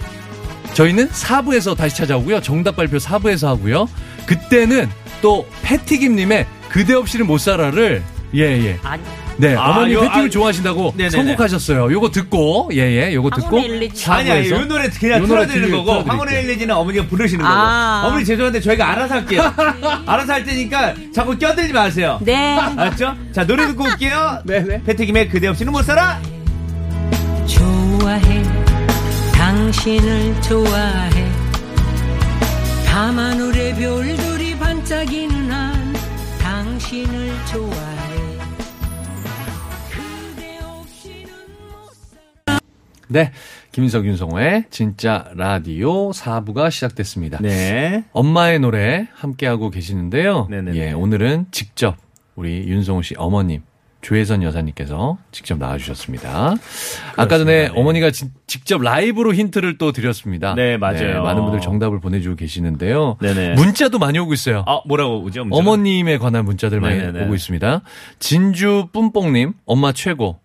저희는 0.75 1.09
4부에서 1.11 1.77
다시 1.77 1.97
찾아오고요. 1.97 2.41
정답 2.43 2.77
발표 2.77 2.97
4부에서 2.99 3.49
하고요. 3.49 3.89
그때는 4.27 4.89
또 5.21 5.47
패티김님의 5.62 6.47
그대 6.69 6.95
없이는 6.95 7.27
못 7.27 7.39
살아를 7.39 8.03
예, 8.33 8.43
예. 8.43 8.79
아니, 8.85 9.03
네, 9.39 9.57
아, 9.57 9.81
요- 9.91 10.03
패팅을 10.03 10.27
아, 10.27 10.31
좋아하신다고 10.31 10.93
네네네. 10.97 11.11
선곡하셨어요. 11.11 11.91
요거 11.91 12.11
듣고, 12.12 12.71
예, 12.75 12.79
예, 13.09 13.12
요거 13.15 13.31
듣고. 13.31 13.59
아니, 13.59 13.71
아니, 13.73 13.87
이 13.87 13.89
4부에서 13.91 14.67
노래 14.69 14.89
그냥 14.89 15.23
요 15.23 15.27
노래 15.27 15.47
틀어드리는 15.47 15.85
거고. 15.85 16.09
황혼의 16.09 16.45
일리지는 16.45 16.73
어머니가 16.77 17.07
부르시는 17.09 17.43
거고. 17.45 17.53
아. 17.57 18.03
어머니 18.07 18.25
죄송한데 18.25 18.61
저희가 18.61 18.89
알아서 18.89 19.15
할게요. 19.15 19.53
알아서 20.07 20.35
할 20.35 20.45
테니까 20.45 20.95
자꾸 21.12 21.37
껴들지 21.37 21.73
마세요. 21.73 22.21
네. 22.23 22.57
알았죠? 22.57 23.17
자, 23.33 23.45
노래 23.45 23.67
듣고 23.67 23.83
올게요. 23.85 24.43
네네. 24.45 24.85
패티김의 24.85 25.29
그대 25.31 25.49
없이는 25.49 25.73
못 25.73 25.83
살아! 25.83 26.21
좋아해 27.49 28.43
당신을 29.50 30.41
좋아해 30.43 31.28
밤하늘의 32.86 33.75
별들이 33.75 34.56
반짝이는 34.56 35.50
한 35.50 35.93
당신을 36.41 37.32
좋아해 37.47 38.39
그대 39.91 40.56
없이는 40.63 41.32
못 41.69 42.60
네. 43.08 43.32
김석 43.73 44.06
윤성호의 44.06 44.67
진짜 44.71 45.28
라디오 45.34 46.10
4부가 46.10 46.71
시작됐습니다. 46.71 47.39
네. 47.41 48.04
엄마의 48.13 48.60
노래 48.60 49.08
함께하고 49.15 49.71
계시는데요. 49.71 50.47
네네네. 50.49 50.78
예, 50.78 50.93
오늘은 50.93 51.47
직접 51.50 51.97
우리 52.36 52.69
윤성호 52.69 53.02
씨 53.02 53.17
어머님 53.19 53.63
조혜선 54.00 54.43
여사님께서 54.43 55.19
직접 55.30 55.58
나와주셨습니다. 55.58 56.54
아까 57.17 57.39
전에 57.39 57.69
네. 57.69 57.73
어머니가 57.75 58.10
지- 58.10 58.30
직접 58.47 58.80
라이브로 58.80 59.34
힌트를 59.34 59.76
또 59.78 59.93
드렸습니다. 59.93 60.54
네, 60.54 60.76
맞아요. 60.78 61.23
많은 61.23 61.43
분들 61.43 61.60
정답을 61.60 62.00
보내주고 62.00 62.36
계시는데요. 62.36 63.19
네네. 63.21 63.54
문자도 63.54 63.99
많이 63.99 64.19
오고 64.19 64.32
있어요. 64.32 64.65
아, 64.67 64.80
뭐라고 64.86 65.23
오죠? 65.23 65.45
문자? 65.45 65.56
어머님에 65.58 66.17
관한 66.19 66.45
문자들 66.47 66.80
많이 66.80 66.97
네네네. 66.97 67.25
오고 67.26 67.34
있습니다. 67.34 67.82
진주 68.19 68.89
뿜뽕님, 68.93 69.52
엄마 69.67 69.93
최고. 69.93 70.41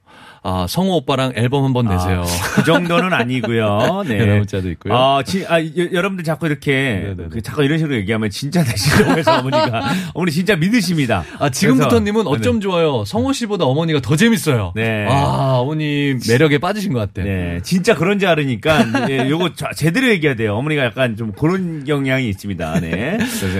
아, 0.48 0.68
성호 0.70 0.98
오빠랑 0.98 1.34
앨범 1.36 1.64
한번 1.66 1.88
내세요. 1.88 2.24
그 2.54 2.64
정도는 2.64 3.12
아니고요. 3.14 4.04
네. 4.08 4.14
이런 4.18 4.38
문자도 4.38 4.70
있고요. 4.70 4.94
아, 4.96 5.24
지, 5.26 5.44
아 5.48 5.60
여, 5.60 5.68
여러분들 5.92 6.24
자꾸 6.24 6.46
이렇게. 6.46 7.16
그 7.32 7.42
자꾸 7.42 7.64
이런 7.64 7.80
식으로 7.80 7.96
얘기하면 7.96 8.30
진짜 8.30 8.64
되시려고 8.64 9.18
해서 9.18 9.34
어머니가 9.40 9.90
어머니 10.14 10.32
진짜 10.32 10.56
믿으십니다. 10.56 11.24
아, 11.40 11.50
지금부터 11.50 12.00
님은 12.00 12.26
그래서- 12.26 12.30
어쩜 12.30 12.62
좋아요. 12.62 13.04
성호 13.08 13.34
씨보다 13.34 13.66
어머니가 13.66 14.02
더 14.02 14.16
재밌어요. 14.16 14.74
네. 14.76 15.08
아, 15.10 15.56
어머님 15.58 16.20
매력에 16.30 16.60
빠지신 16.60 16.94
것 16.94 17.00
같아요. 17.00 17.26
네, 17.26 17.60
진짜 17.64 17.96
그런 17.96 18.20
줄 18.20 18.28
알으니까 18.30 19.10
예, 19.10 19.28
요거 19.28 19.56
자- 19.56 19.72
제대로 19.76 20.10
얘기해야 20.10 20.36
돼요. 20.36 20.56
어머니가 20.58 20.86
약간 20.86 21.16
좀 21.16 21.32
그런 21.32 21.86
경향이 21.86 22.30
있습니다. 22.30 22.82
네. 22.82 23.18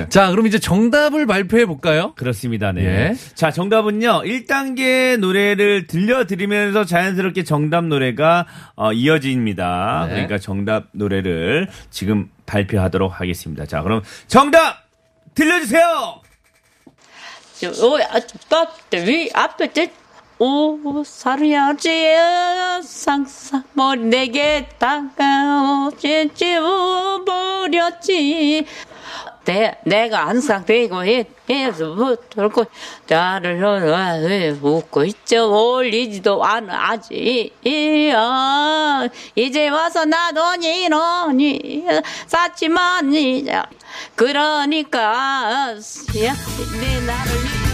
자, 0.10 0.30
그럼 0.30 0.46
이제 0.46 0.60
정답을 0.60 1.26
발표해 1.26 1.66
볼까요? 1.66 2.14
그렇습니다. 2.16 2.72
네. 2.72 2.84
예. 2.86 3.14
자, 3.34 3.50
정답은요. 3.50 4.22
1단계 4.24 5.18
노래를 5.18 5.88
들려 5.88 6.26
드리면서 6.28 6.75
자연스럽게 6.84 7.44
정답 7.44 7.86
노래가 7.86 8.46
어, 8.76 8.92
이어집니다. 8.92 10.06
네. 10.08 10.14
그러니까 10.14 10.38
정답 10.40 10.88
노래를 10.92 11.70
지금 11.90 12.30
발표하도록 12.46 13.20
하겠습니다. 13.20 13.66
자, 13.66 13.82
그럼 13.82 14.02
정답 14.28 14.84
들려주세요. 15.36 16.22
오, 17.84 17.98
앞에 18.00 19.06
위 19.06 19.30
앞에 19.34 19.72
때. 19.72 19.92
오, 20.38 21.02
사르야지, 21.06 22.14
상상, 22.84 23.64
머리 23.72 24.02
내게 24.02 24.68
다가오지, 24.78 26.32
버렸지. 27.26 28.66
내, 29.46 29.78
내가 29.86 30.28
항상 30.28 30.66
되고 30.66 31.04
해서 31.06 32.18
들고 32.30 32.66
나를 33.08 33.62
왜 34.24 34.50
웃고 34.50 35.06
있죠. 35.06 35.52
올리지도 35.52 36.44
않아 36.44 36.92
아직. 36.92 37.52
아, 38.16 39.08
이제 39.36 39.70
와서 39.70 40.04
나도 40.06 40.56
니노니 40.58 41.86
이제 42.28 43.62
그러니까 44.16 45.76
야, 46.24 46.36
내 46.80 47.00
나를 47.06 47.65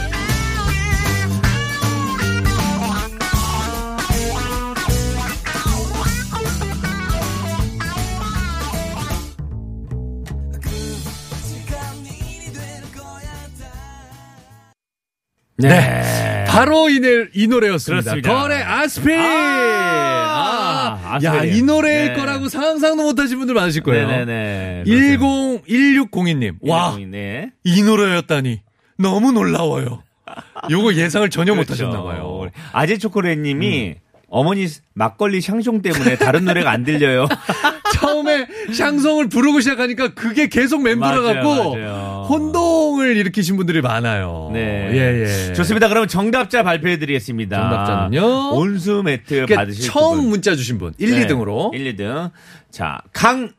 네. 15.70 16.46
바로 16.48 16.90
이, 16.90 17.00
노- 17.00 17.28
이 17.34 17.48
노래였습니다. 17.48 18.12
그렇습니다. 18.12 18.34
걸의 18.42 18.62
아스피린! 18.62 19.20
아, 19.20 21.00
아. 21.04 21.20
야, 21.24 21.44
이 21.44 21.62
노래일 21.62 22.14
네. 22.14 22.20
거라고 22.20 22.48
상상도 22.50 23.04
못 23.04 23.20
하신 23.20 23.38
분들 23.40 23.56
많으실 23.56 23.84
거예요. 23.84 24.08
네네네. 24.08 24.84
101602님. 24.88 26.56
와, 26.62 26.98
네. 27.10 27.52
이 27.64 27.82
노래였다니. 27.84 28.62
너무 28.98 29.32
놀라워요. 29.32 30.04
요거 30.70 30.94
예상을 30.94 31.30
전혀 31.30 31.54
못 31.56 31.66
그렇죠. 31.66 31.86
하셨나 31.88 32.04
봐요. 32.04 32.50
아재 32.72 32.98
초콜릿 32.98 33.40
님이 33.40 33.96
어머니 34.30 34.68
막걸리 34.94 35.40
샹송 35.40 35.82
때문에 35.84 36.16
다른 36.18 36.46
노래가 36.46 36.72
안 36.72 36.84
들려요. 36.84 37.28
처음에 37.96 38.48
샹송을 38.74 39.28
부르고 39.28 39.60
시작하니까 39.60 40.14
그게 40.14 40.48
계속 40.48 40.82
맴돌아 40.84 41.22
갖고 41.22 41.50
맞아요, 41.56 41.72
맞아요. 41.72 42.11
혼동을 42.32 43.18
일으키신 43.18 43.58
분들이 43.58 43.82
많아요. 43.82 44.50
네. 44.54 44.90
예, 44.94 45.50
예. 45.50 45.54
좋습니다. 45.54 45.88
그럼 45.90 46.08
정답자 46.08 46.64
발표해드리겠습니다. 46.64 47.58
정답자는요? 47.58 48.52
온수 48.56 49.02
매트 49.04 49.28
그러니까 49.28 49.56
받으실 49.56 49.90
처음 49.90 50.22
분. 50.22 50.30
문자 50.30 50.56
주신 50.56 50.78
분 50.78 50.94
1, 50.98 51.12
네, 51.12 51.28
2등으로 51.28 51.74
1, 51.74 51.96
2등. 51.96 52.32
자, 52.72 53.02
강 53.14 53.52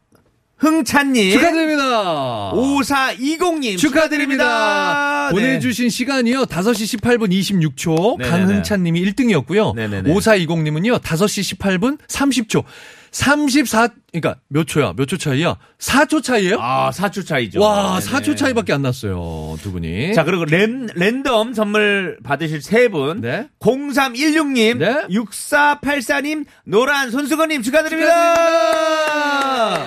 흥찬님. 0.57 1.33
축하드립니다. 1.33 2.53
5420님. 2.55 3.79
축하드립니다. 3.79 5.29
네. 5.29 5.35
보내주신 5.35 5.91
시간이요. 5.91 6.45
5시 6.45 7.01
18분 7.01 7.33
26초. 7.33 8.19
네네네. 8.19 8.31
강흥찬 8.31 8.85
님이 8.85 9.05
1등이었고요. 9.07 9.75
네네네. 9.75 10.15
5420님은요. 10.15 11.01
5시 11.01 11.59
18분 11.59 11.99
30초. 12.07 12.63
34, 13.13 13.89
그러니까 14.11 14.41
몇 14.49 14.67
초야? 14.67 14.95
몇 14.97 15.07
초 15.07 15.19
차이야? 15.19 15.57
4초 15.79 16.23
차이예요? 16.23 16.57
아, 16.61 16.91
4초 16.91 17.27
차이죠. 17.27 17.61
와, 17.61 18.01
네네. 18.01 18.11
4초 18.11 18.37
차이밖에 18.37 18.73
안 18.73 18.81
났어요. 18.83 19.57
두 19.63 19.71
분이. 19.71 20.15
자, 20.15 20.25
그리고 20.25 20.45
랜, 20.47 20.89
랜덤 20.95 21.53
선물 21.53 22.19
받으실 22.25 22.63
세 22.63 22.89
분. 22.89 23.21
네. 23.21 23.49
0316님, 23.61 24.79
네. 24.79 25.07
6484님, 25.11 26.47
노란 26.65 27.11
손수건님 27.11 27.63
축하드립니다. 27.63 28.15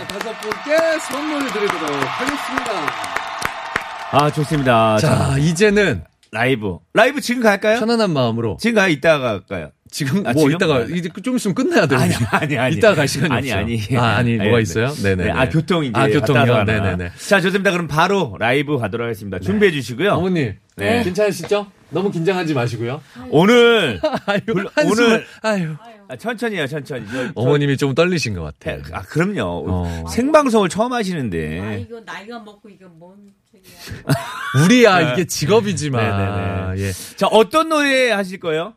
다섯 0.08 0.32
분께 0.42 1.00
선물을 1.10 1.48
드리도록 1.52 1.82
하겠습니다. 1.92 2.72
아, 4.12 4.32
좋습니다. 4.32 4.98
자, 5.00 5.08
자, 5.32 5.38
이제는 5.40 6.04
라이브. 6.32 6.78
라이브 6.94 7.22
지금 7.22 7.42
갈까요? 7.42 7.80
편안한 7.80 8.12
마음으로 8.12 8.58
지금 8.60 8.76
가요? 8.76 8.90
이따가 8.90 9.24
갈까요? 9.32 9.72
지금 9.96 10.28
아, 10.28 10.34
뭐 10.34 10.42
지금? 10.44 10.56
이따가 10.56 10.82
이제 10.82 11.08
좀 11.24 11.38
있으면 11.38 11.56
끝내야 11.56 11.86
돼요. 11.86 11.98
아니, 11.98 12.14
아니, 12.32 12.58
아니. 12.58 12.76
이따가 12.76 12.96
갈 12.96 13.08
시간이 13.08 13.34
아니, 13.34 13.50
없어요. 13.50 13.64
아니. 13.64 13.98
아, 13.98 14.18
아니, 14.18 14.36
뭐가 14.36 14.58
네. 14.58 14.62
있어요? 14.62 14.94
네네. 14.94 15.32
아, 15.32 15.48
교통 15.48 15.86
이제. 15.86 15.94
아, 15.98 16.06
교통이요? 16.10 16.54
하나. 16.54 16.64
네네네. 16.66 17.12
자, 17.30 17.40
좋습니다. 17.40 17.72
그럼 17.72 17.88
바로 17.88 18.36
라이브 18.38 18.78
가도록 18.78 19.06
하겠습니다. 19.06 19.40
준비해 19.40 19.72
주시고요. 19.72 20.12
어머니, 20.12 20.52
네. 20.76 21.02
괜찮으시죠? 21.02 21.68
너무 21.92 22.12
긴장하지 22.12 22.54
마시고요. 22.54 23.02
오늘, 23.32 24.02
아유, 24.26 24.40
불- 24.46 24.68
오늘- 24.86 25.26
아유. 25.44 25.76
아, 26.10 26.16
천천히 26.18 26.58
해요, 26.58 26.68
천천히. 26.68 27.06
저- 27.10 27.28
저- 27.28 27.32
어머님이 27.36 27.78
좀 27.78 27.96
떨리신 27.96 28.34
것 28.34 28.44
같아요. 28.44 28.82
아, 28.92 29.02
그럼요. 29.04 29.64
어. 29.66 30.04
생방송을 30.10 30.68
처음 30.68 30.92
하시는데. 30.92 31.60
아, 31.62 31.74
이거 31.76 32.02
나이가 32.06 32.38
먹고 32.40 32.68
이거 32.68 32.86
뭔. 33.00 33.14
우리야 34.66 35.00
네. 35.00 35.14
이게 35.14 35.26
직업이지만. 35.26 36.74
네네네. 36.76 36.88
예. 36.90 36.92
자, 37.16 37.28
어떤 37.28 37.70
노래 37.70 38.12
하실 38.12 38.40
거예요? 38.42 38.74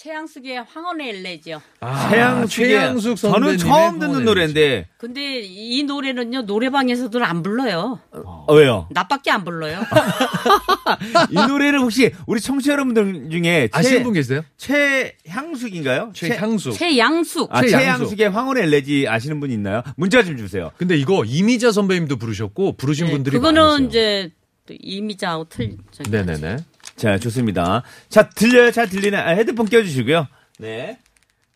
최양숙의 0.00 0.62
황혼의 0.62 1.08
엘레죠. 1.08 1.60
아, 1.80 2.08
최양숙의 2.08 2.68
최양숙 2.68 3.18
선배님의 3.18 3.58
저는 3.58 3.68
처음 3.68 3.98
듣는 3.98 4.24
노래인데 4.24 4.86
근데 4.96 5.40
이 5.40 5.82
노래는요 5.82 6.42
노래방에서도 6.42 7.24
안 7.24 7.42
불러요. 7.42 7.98
어, 8.12 8.46
왜요? 8.54 8.86
나밖에 8.92 9.32
안 9.32 9.42
불러요. 9.42 9.80
이 11.30 11.34
노래를 11.34 11.80
혹시 11.80 12.12
우리 12.28 12.40
청취자 12.40 12.74
여러분들 12.74 13.28
중에 13.28 13.70
아시는 13.72 14.04
분 14.04 14.12
계세요? 14.12 14.44
최향숙인가요? 14.56 16.12
최향숙. 16.14 16.74
최양숙. 16.74 17.48
아, 17.50 17.62
최양숙. 17.62 17.80
최향숙의 17.80 18.30
황혼의 18.30 18.62
엘레지 18.62 19.08
아시는 19.08 19.40
분 19.40 19.50
있나요? 19.50 19.82
문자 19.96 20.22
좀 20.22 20.36
주세요. 20.36 20.70
근데 20.76 20.96
이거 20.96 21.24
이미자 21.24 21.72
선배님도 21.72 22.18
부르셨고 22.18 22.76
부르신 22.76 23.06
네, 23.06 23.12
분들이 23.12 23.34
그거는 23.36 23.60
많으세요. 23.62 23.88
이제 23.88 24.30
또 24.64 24.74
이미자하고 24.78 25.46
틀. 25.48 25.76
네네네. 26.08 26.58
자, 26.98 27.16
좋습니다. 27.18 27.82
자, 28.08 28.28
들려요? 28.28 28.70
잘 28.72 28.88
들리나? 28.88 29.20
아, 29.20 29.28
헤드폰 29.30 29.66
껴주시고요. 29.68 30.26
네. 30.58 30.98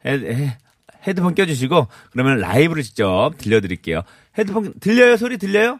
헤드, 0.07 0.25
헤, 0.25 0.57
헤드폰 1.07 1.35
껴주시고, 1.35 1.89
그러면 2.13 2.39
라이브를 2.39 2.83
직접 2.83 3.33
들려드릴게요. 3.37 4.03
헤드폰, 4.39 4.73
들려요? 4.81 5.17
소리 5.17 5.37
들려요? 5.39 5.79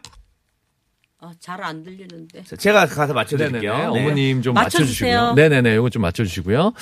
어, 1.19 1.31
잘안 1.39 1.83
들리는데. 1.83 2.43
자, 2.43 2.55
제가 2.57 2.85
가서. 2.85 3.13
맞춰드릴게요. 3.13 3.73
네. 3.73 3.83
어머님 3.83 4.41
좀 4.41 4.53
맞춰주세요. 4.53 5.17
맞춰주시고요. 5.17 5.33
네네네. 5.35 5.75
이거 5.75 5.89
좀 5.89 6.01
맞춰주시고요. 6.01 6.73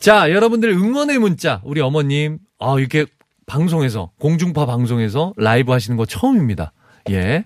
자, 0.00 0.30
여러분들 0.30 0.70
응원의 0.70 1.18
문자, 1.18 1.60
우리 1.64 1.82
어머님, 1.82 2.38
아, 2.58 2.76
이렇게 2.78 3.04
방송에서, 3.46 4.10
공중파 4.18 4.64
방송에서 4.64 5.34
라이브 5.36 5.72
하시는 5.72 5.98
거 5.98 6.06
처음입니다. 6.06 6.72
예. 7.10 7.44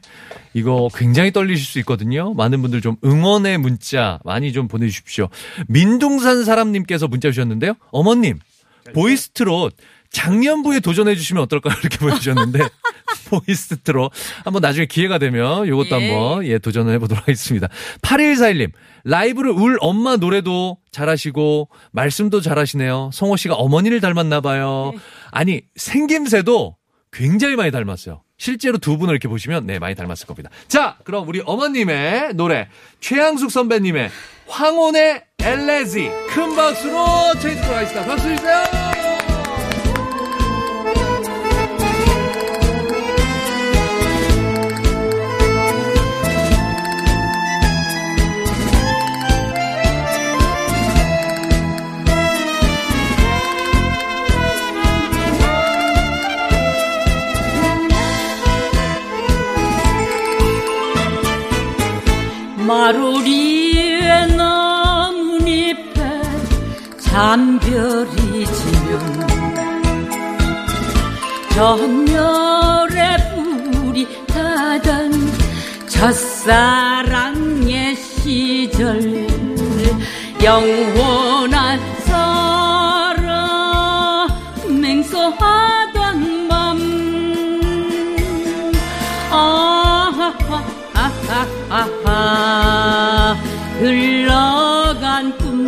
이거 0.55 0.89
굉장히 0.95 1.33
떨리실 1.33 1.67
수 1.67 1.79
있거든요. 1.81 2.35
많은 2.35 2.63
분들 2.63 2.81
좀 2.81 2.97
응원의 3.05 3.59
문자 3.59 4.19
많이 4.25 4.53
좀 4.53 4.69
보내주십시오. 4.69 5.29
민둥산 5.67 6.45
사람님께서 6.45 7.09
문자 7.09 7.31
주셨는데요. 7.31 7.75
어머님, 7.91 8.39
보이스트롯 8.95 9.75
장년부에 10.11 10.81
도전해 10.81 11.15
주시면 11.15 11.43
어떨까요? 11.45 11.77
이렇게 11.81 11.99
보내주셨는데 11.99 12.61
보이스트롯 13.29 14.11
한번 14.45 14.63
나중에 14.63 14.87
기회가 14.87 15.19
되면 15.19 15.67
이것도 15.67 16.01
예. 16.01 16.11
한번 16.11 16.45
예 16.47 16.59
도전을 16.59 16.95
해보도록 16.95 17.23
하겠습니다. 17.23 17.69
8141님 18.03 18.73
라이브를 19.05 19.51
울 19.51 19.77
엄마 19.81 20.17
노래도 20.17 20.79
잘하시고 20.93 21.69
말씀도 21.93 22.41
잘하시네요. 22.41 23.11
성호 23.13 23.37
씨가 23.37 23.55
어머니를 23.55 24.01
닮았나 24.01 24.41
봐요. 24.41 24.93
아니 25.31 25.63
생김새도 25.77 26.77
굉장히 27.13 27.57
많이 27.57 27.71
닮았어요. 27.71 28.23
실제로 28.39 28.79
두 28.79 28.97
분을 28.97 29.13
이렇게 29.13 29.29
보시면 29.29 29.67
네 29.67 29.79
많이 29.79 29.95
닮았을 29.95 30.27
겁니다. 30.27 30.49
자 30.69 30.97
그럼 31.05 31.29
우리 31.29 31.43
어머님의 31.45 32.35
노래 32.35 32.69
최양숙 33.01 33.51
선배님의 33.51 34.11
황혼의 34.47 35.25
엘레지 35.41 36.11
큰 36.31 36.57
박수로 36.57 37.35
쳐주도록 37.35 37.77
하겠습니다. 37.77 38.07
박수 38.07 38.37
주세요. 38.37 38.78
마루리에 62.69 64.27
나뭇잎에 64.37 66.23
잠별이 67.01 68.45
지면 68.45 69.27
정열의 71.55 73.17
불이 73.35 74.07
타던 74.27 75.13
첫사랑의 75.89 77.67
시절 77.97 79.27
영원한 80.45 81.98
흘러간 93.81 95.37
꿈. 95.39 95.59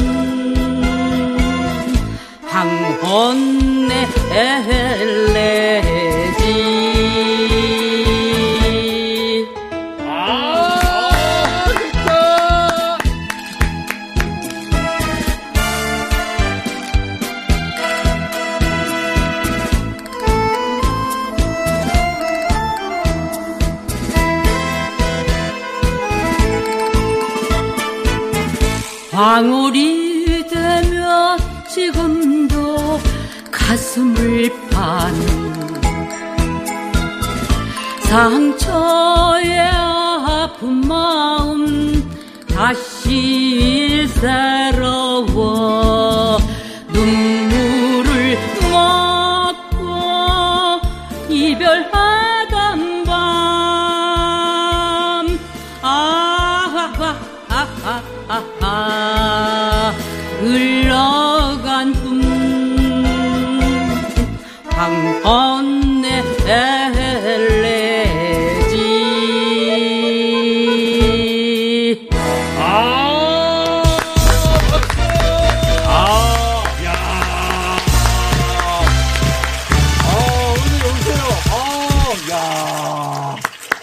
황혼의 2.51 4.07
엘레 4.33 5.70
황홀이 29.41 30.49
되면 30.49 31.39
지금도 31.67 33.01
가슴을 33.51 34.53
파는 34.69 35.73
상처의 38.03 39.61
아픈 39.61 40.87
마음 40.87 42.07
다시 42.55 44.07
새로워 44.09 46.10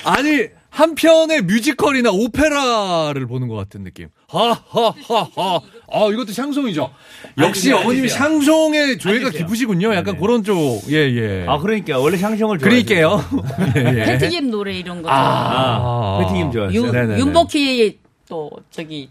아. 0.08 0.18
아니, 0.18 0.48
한편의 0.70 1.42
뮤지컬이나 1.44 2.12
오페라를 2.12 3.26
보는 3.28 3.48
것 3.48 3.56
같은 3.56 3.84
느낌. 3.84 4.10
하하하하. 4.28 5.60
아, 5.92 6.10
이것도 6.12 6.32
샹송이죠. 6.34 6.92
역시 7.40 7.72
아니, 7.74 7.82
어머님이. 7.82 8.10
샹송의 8.10 8.98
조예가 9.00 9.28
앉으세요. 9.28 9.46
깊으시군요. 9.46 9.90
약간 9.92 10.06
네네. 10.16 10.20
그런 10.20 10.44
쪽. 10.44 10.82
예, 10.90 10.96
예. 10.96 11.46
아 11.48 11.58
그러니까 11.60 11.98
원래 11.98 12.18
샹송을 12.18 12.58
그러니까요. 12.60 13.24
예, 13.78 14.00
예. 14.00 14.06
패티김 14.06 14.52
노래 14.52 14.74
이런 14.78 15.02
거. 15.02 15.10
아, 15.12 16.20
패티김 16.22 16.52
좋아하세요. 16.52 16.80
유, 16.80 16.92
네네네. 16.92 17.20
윤복희 17.20 18.00
또 18.28 18.52
저기 18.70 19.10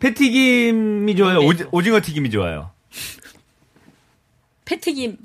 패티김이 0.00 1.14
좋아요. 1.16 1.40
네. 1.40 1.46
오지, 1.46 1.64
오징어 1.70 2.00
튀김이 2.00 2.30
좋아요. 2.30 2.70
패티김 4.64 5.16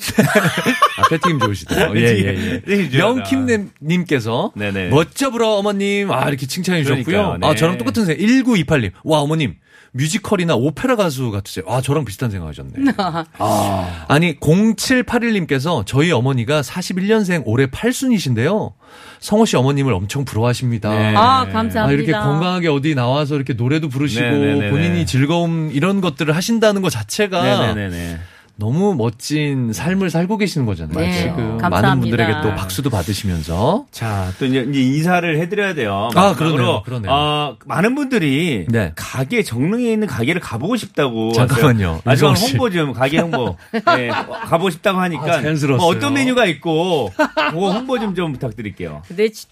아, 0.97 1.07
패티김 1.09 1.39
좋으시대요. 1.39 1.93
예, 1.95 2.01
예, 2.01 2.33
네, 2.33 2.61
예. 2.67 2.89
좋아요. 2.89 3.15
명킴님께서 3.15 4.51
네네. 4.55 4.89
멋져 4.89 5.31
불어 5.31 5.51
어머님. 5.55 6.11
아, 6.11 6.27
이렇게 6.27 6.45
칭찬해 6.45 6.83
주셨고요. 6.83 7.37
네. 7.39 7.47
아, 7.47 7.55
저랑 7.55 7.77
똑같은 7.77 8.05
생각. 8.05 8.21
1928님. 8.21 8.91
와, 9.03 9.19
어머님. 9.19 9.55
뮤지컬이나 9.91 10.55
오페라 10.55 10.95
가수 10.95 11.31
같으세요. 11.31 11.65
아, 11.67 11.81
저랑 11.81 12.05
비슷한 12.05 12.29
생각하셨네. 12.29 12.73
아. 13.39 14.05
아니, 14.07 14.39
0781님께서 14.39 15.83
저희 15.85 16.11
어머니가 16.11 16.61
41년생 16.61 17.43
올해 17.45 17.65
8순이신데요. 17.65 18.73
성호 19.19 19.45
씨 19.45 19.57
어머님을 19.57 19.93
엄청 19.93 20.25
부러워하십니다. 20.25 20.89
네. 20.91 21.15
아 21.15 21.47
감사합니다. 21.51 21.85
아, 21.85 21.91
이렇게 21.91 22.11
건강하게 22.11 22.67
어디 22.69 22.95
나와서 22.95 23.35
이렇게 23.35 23.53
노래도 23.53 23.89
부르시고 23.89 24.23
네네네네. 24.23 24.69
본인이 24.69 25.05
즐거움 25.05 25.71
이런 25.73 26.01
것들을 26.01 26.35
하신다는 26.35 26.81
것 26.81 26.89
자체가 26.89 27.73
네네네네. 27.73 28.19
너무 28.59 28.93
멋진 28.93 29.71
삶을 29.71 30.09
살고 30.09 30.37
계시는 30.37 30.65
거잖아요. 30.65 30.99
네, 30.99 31.11
지금 31.13 31.57
감사합니다. 31.57 31.69
많은 31.69 31.99
분들에게 32.01 32.33
또 32.43 32.53
박수도 32.55 32.89
받으시면서 32.89 33.85
자, 33.91 34.33
또 34.37 34.45
이제, 34.45 34.59
인사를 34.69 35.39
해드려야 35.39 35.73
돼요. 35.75 36.09
아, 36.13 36.35
그러네요, 36.35 36.83
그러네요. 36.83 37.09
어, 37.11 37.55
많은 37.65 37.95
분들이 37.95 38.65
네. 38.69 38.91
가게 38.97 39.43
정릉에 39.43 39.91
있는 39.93 40.07
가게를 40.07 40.41
가보고 40.41 40.75
싶다고. 40.75 41.31
잠깐만요. 41.31 42.01
마지막 42.03 42.35
씨. 42.35 42.51
홍보 42.51 42.69
좀 42.69 42.91
가게 42.91 43.19
홍보. 43.19 43.55
네, 43.71 44.09
가보고 44.09 44.69
싶다고 44.71 44.99
하니까 44.99 45.23
아, 45.23 45.41
자연스러웠어요. 45.41 45.77
뭐 45.77 45.87
어떤 45.95 46.13
메뉴가 46.13 46.45
있고 46.47 47.11
그거 47.15 47.71
홍보 47.71 47.97
좀 47.97 48.09
좀 48.13 48.33
부탁드릴게요. 48.33 49.03
근데 49.07 49.29
지- 49.29 49.45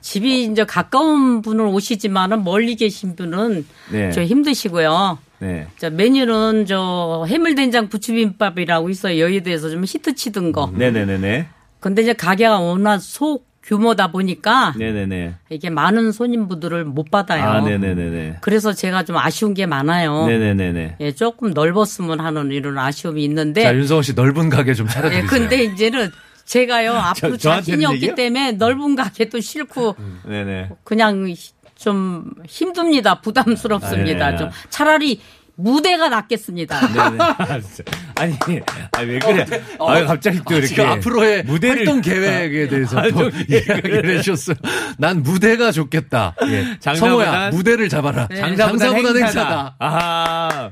집이 0.00 0.44
이제 0.44 0.64
가까운 0.64 1.42
분은 1.42 1.66
오시지만은 1.66 2.42
멀리 2.42 2.74
계신 2.74 3.14
분은 3.14 3.64
네. 3.92 4.10
저 4.10 4.24
힘드시고요. 4.24 5.18
네. 5.40 5.66
자 5.76 5.90
메뉴는 5.90 6.66
저 6.66 7.24
해물된장 7.28 7.88
부추김밥이라고 7.88 8.90
있어요. 8.90 9.20
여의도에서 9.20 9.70
좀 9.70 9.84
히트 9.84 10.14
치던 10.14 10.52
거. 10.52 10.72
네네네네. 10.74 11.48
근데 11.80 12.02
이제 12.02 12.12
가게가 12.12 12.58
워낙 12.58 12.98
소 12.98 13.40
규모다 13.62 14.10
보니까 14.10 14.72
네네네. 14.78 15.34
이게 15.50 15.68
많은 15.68 16.10
손님분들을 16.10 16.84
못 16.86 17.10
받아요. 17.10 17.44
아, 17.44 17.60
네네네네. 17.60 18.38
그래서 18.40 18.72
제가 18.72 19.04
좀 19.04 19.16
아쉬운 19.18 19.52
게 19.52 19.66
많아요. 19.66 20.26
네네네네. 20.26 20.96
예, 21.00 21.12
조금 21.12 21.52
넓었으면 21.52 22.20
하는 22.20 22.50
이런 22.50 22.78
아쉬움이 22.78 23.22
있는데. 23.24 23.62
자 23.62 23.74
윤성호 23.74 24.02
씨 24.02 24.14
넓은 24.14 24.48
가게 24.48 24.72
좀 24.72 24.86
예, 24.86 24.90
차려드리세요. 24.90 25.28
근데 25.28 25.64
이제는 25.64 26.10
제가요 26.46 26.92
앞으로 26.92 27.36
저한테는 27.36 27.62
자신이 27.62 27.84
없기 27.84 27.96
얘기요? 27.96 28.14
때문에 28.14 28.52
넓은 28.52 28.96
가게도 28.96 29.38
싫고 29.38 29.96
네네. 30.26 30.70
그냥 30.82 31.34
좀 31.78 32.24
힘듭니다. 32.46 33.20
부담스럽습니다. 33.20 34.26
아, 34.26 34.30
네. 34.32 34.36
좀 34.36 34.50
차라리 34.68 35.20
무대가 35.54 36.08
낫겠습니다. 36.08 36.80
네네. 36.88 37.16
아, 37.38 37.60
진짜. 37.60 37.84
아니, 38.16 38.36
아니, 38.92 39.10
왜 39.10 39.18
그래? 39.18 39.46
아, 39.80 40.04
갑자기 40.04 40.38
또 40.38 40.44
아, 40.50 40.52
이렇게. 40.54 40.66
지금 40.66 40.86
앞으로의 40.86 41.44
무대를. 41.44 41.78
활동 41.78 42.00
계획에 42.00 42.68
대해서 42.68 42.90
또 42.96 43.00
활동 43.00 43.30
이야기를 43.48 44.08
해주셨어요. 44.18 44.56
난 44.98 45.22
무대가 45.22 45.72
좋겠다. 45.72 46.34
예. 46.48 46.78
성호야 46.94 47.50
무대를 47.50 47.88
잡아라. 47.88 48.28
장사보다 48.28 48.78
장사보단 48.78 49.16
행사다. 49.16 49.24
행사다. 49.26 49.76
아, 49.80 50.70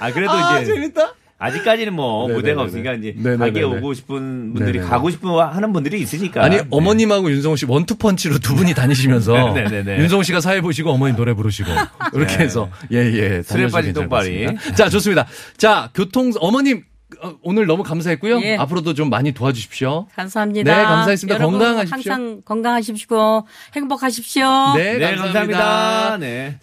아, 0.00 0.12
그래도 0.12 0.32
아, 0.32 0.60
이제. 0.60 0.72
재밌다. 0.72 1.12
아직까지는 1.38 1.94
뭐 1.94 2.22
네네네네. 2.22 2.36
무대가 2.36 2.62
없으니까 2.62 2.92
이제 2.94 3.14
네네네네. 3.16 3.36
가게 3.38 3.62
오고 3.62 3.94
싶은 3.94 4.54
분들이 4.54 4.78
네네네. 4.78 4.90
가고 4.90 5.08
싶은 5.10 5.30
하는 5.30 5.72
분들이 5.72 6.00
있으니까. 6.00 6.42
아니 6.42 6.56
네. 6.56 6.62
어머님하고 6.70 7.30
윤성호 7.30 7.56
씨 7.56 7.64
원투펀치로 7.66 8.38
두 8.40 8.56
분이 8.56 8.74
다니시면서 8.74 9.32
네네네. 9.54 9.98
윤성호 9.98 10.24
씨가 10.24 10.40
사회 10.40 10.60
보시고 10.60 10.90
어머니 10.90 11.14
노래 11.14 11.34
부르시고 11.34 11.70
이렇게 12.14 12.38
네. 12.38 12.44
해서 12.44 12.68
예예 12.90 13.42
술에 13.42 13.68
빠진 13.68 13.92
똥파리. 13.92 14.48
자 14.76 14.88
좋습니다. 14.88 15.26
자 15.56 15.90
교통 15.94 16.32
어머님 16.40 16.82
어, 17.22 17.32
오늘 17.42 17.64
너무 17.66 17.82
감사했고요. 17.82 18.40
예. 18.42 18.56
앞으로도 18.56 18.92
좀 18.92 19.08
많이 19.08 19.32
도와주십시오. 19.32 20.08
감사합니다. 20.14 20.76
네, 20.76 20.82
감사했습니다. 20.84 21.34
여러분 21.36 21.58
건강하십시오. 21.58 22.12
항상 22.12 22.42
건강하십시오. 22.44 23.44
행복하십시오. 23.74 24.74
네, 24.76 24.98
네, 24.98 25.16
감사합니다. 25.16 25.58
감사합니다. 25.58 26.16
네. 26.18 26.58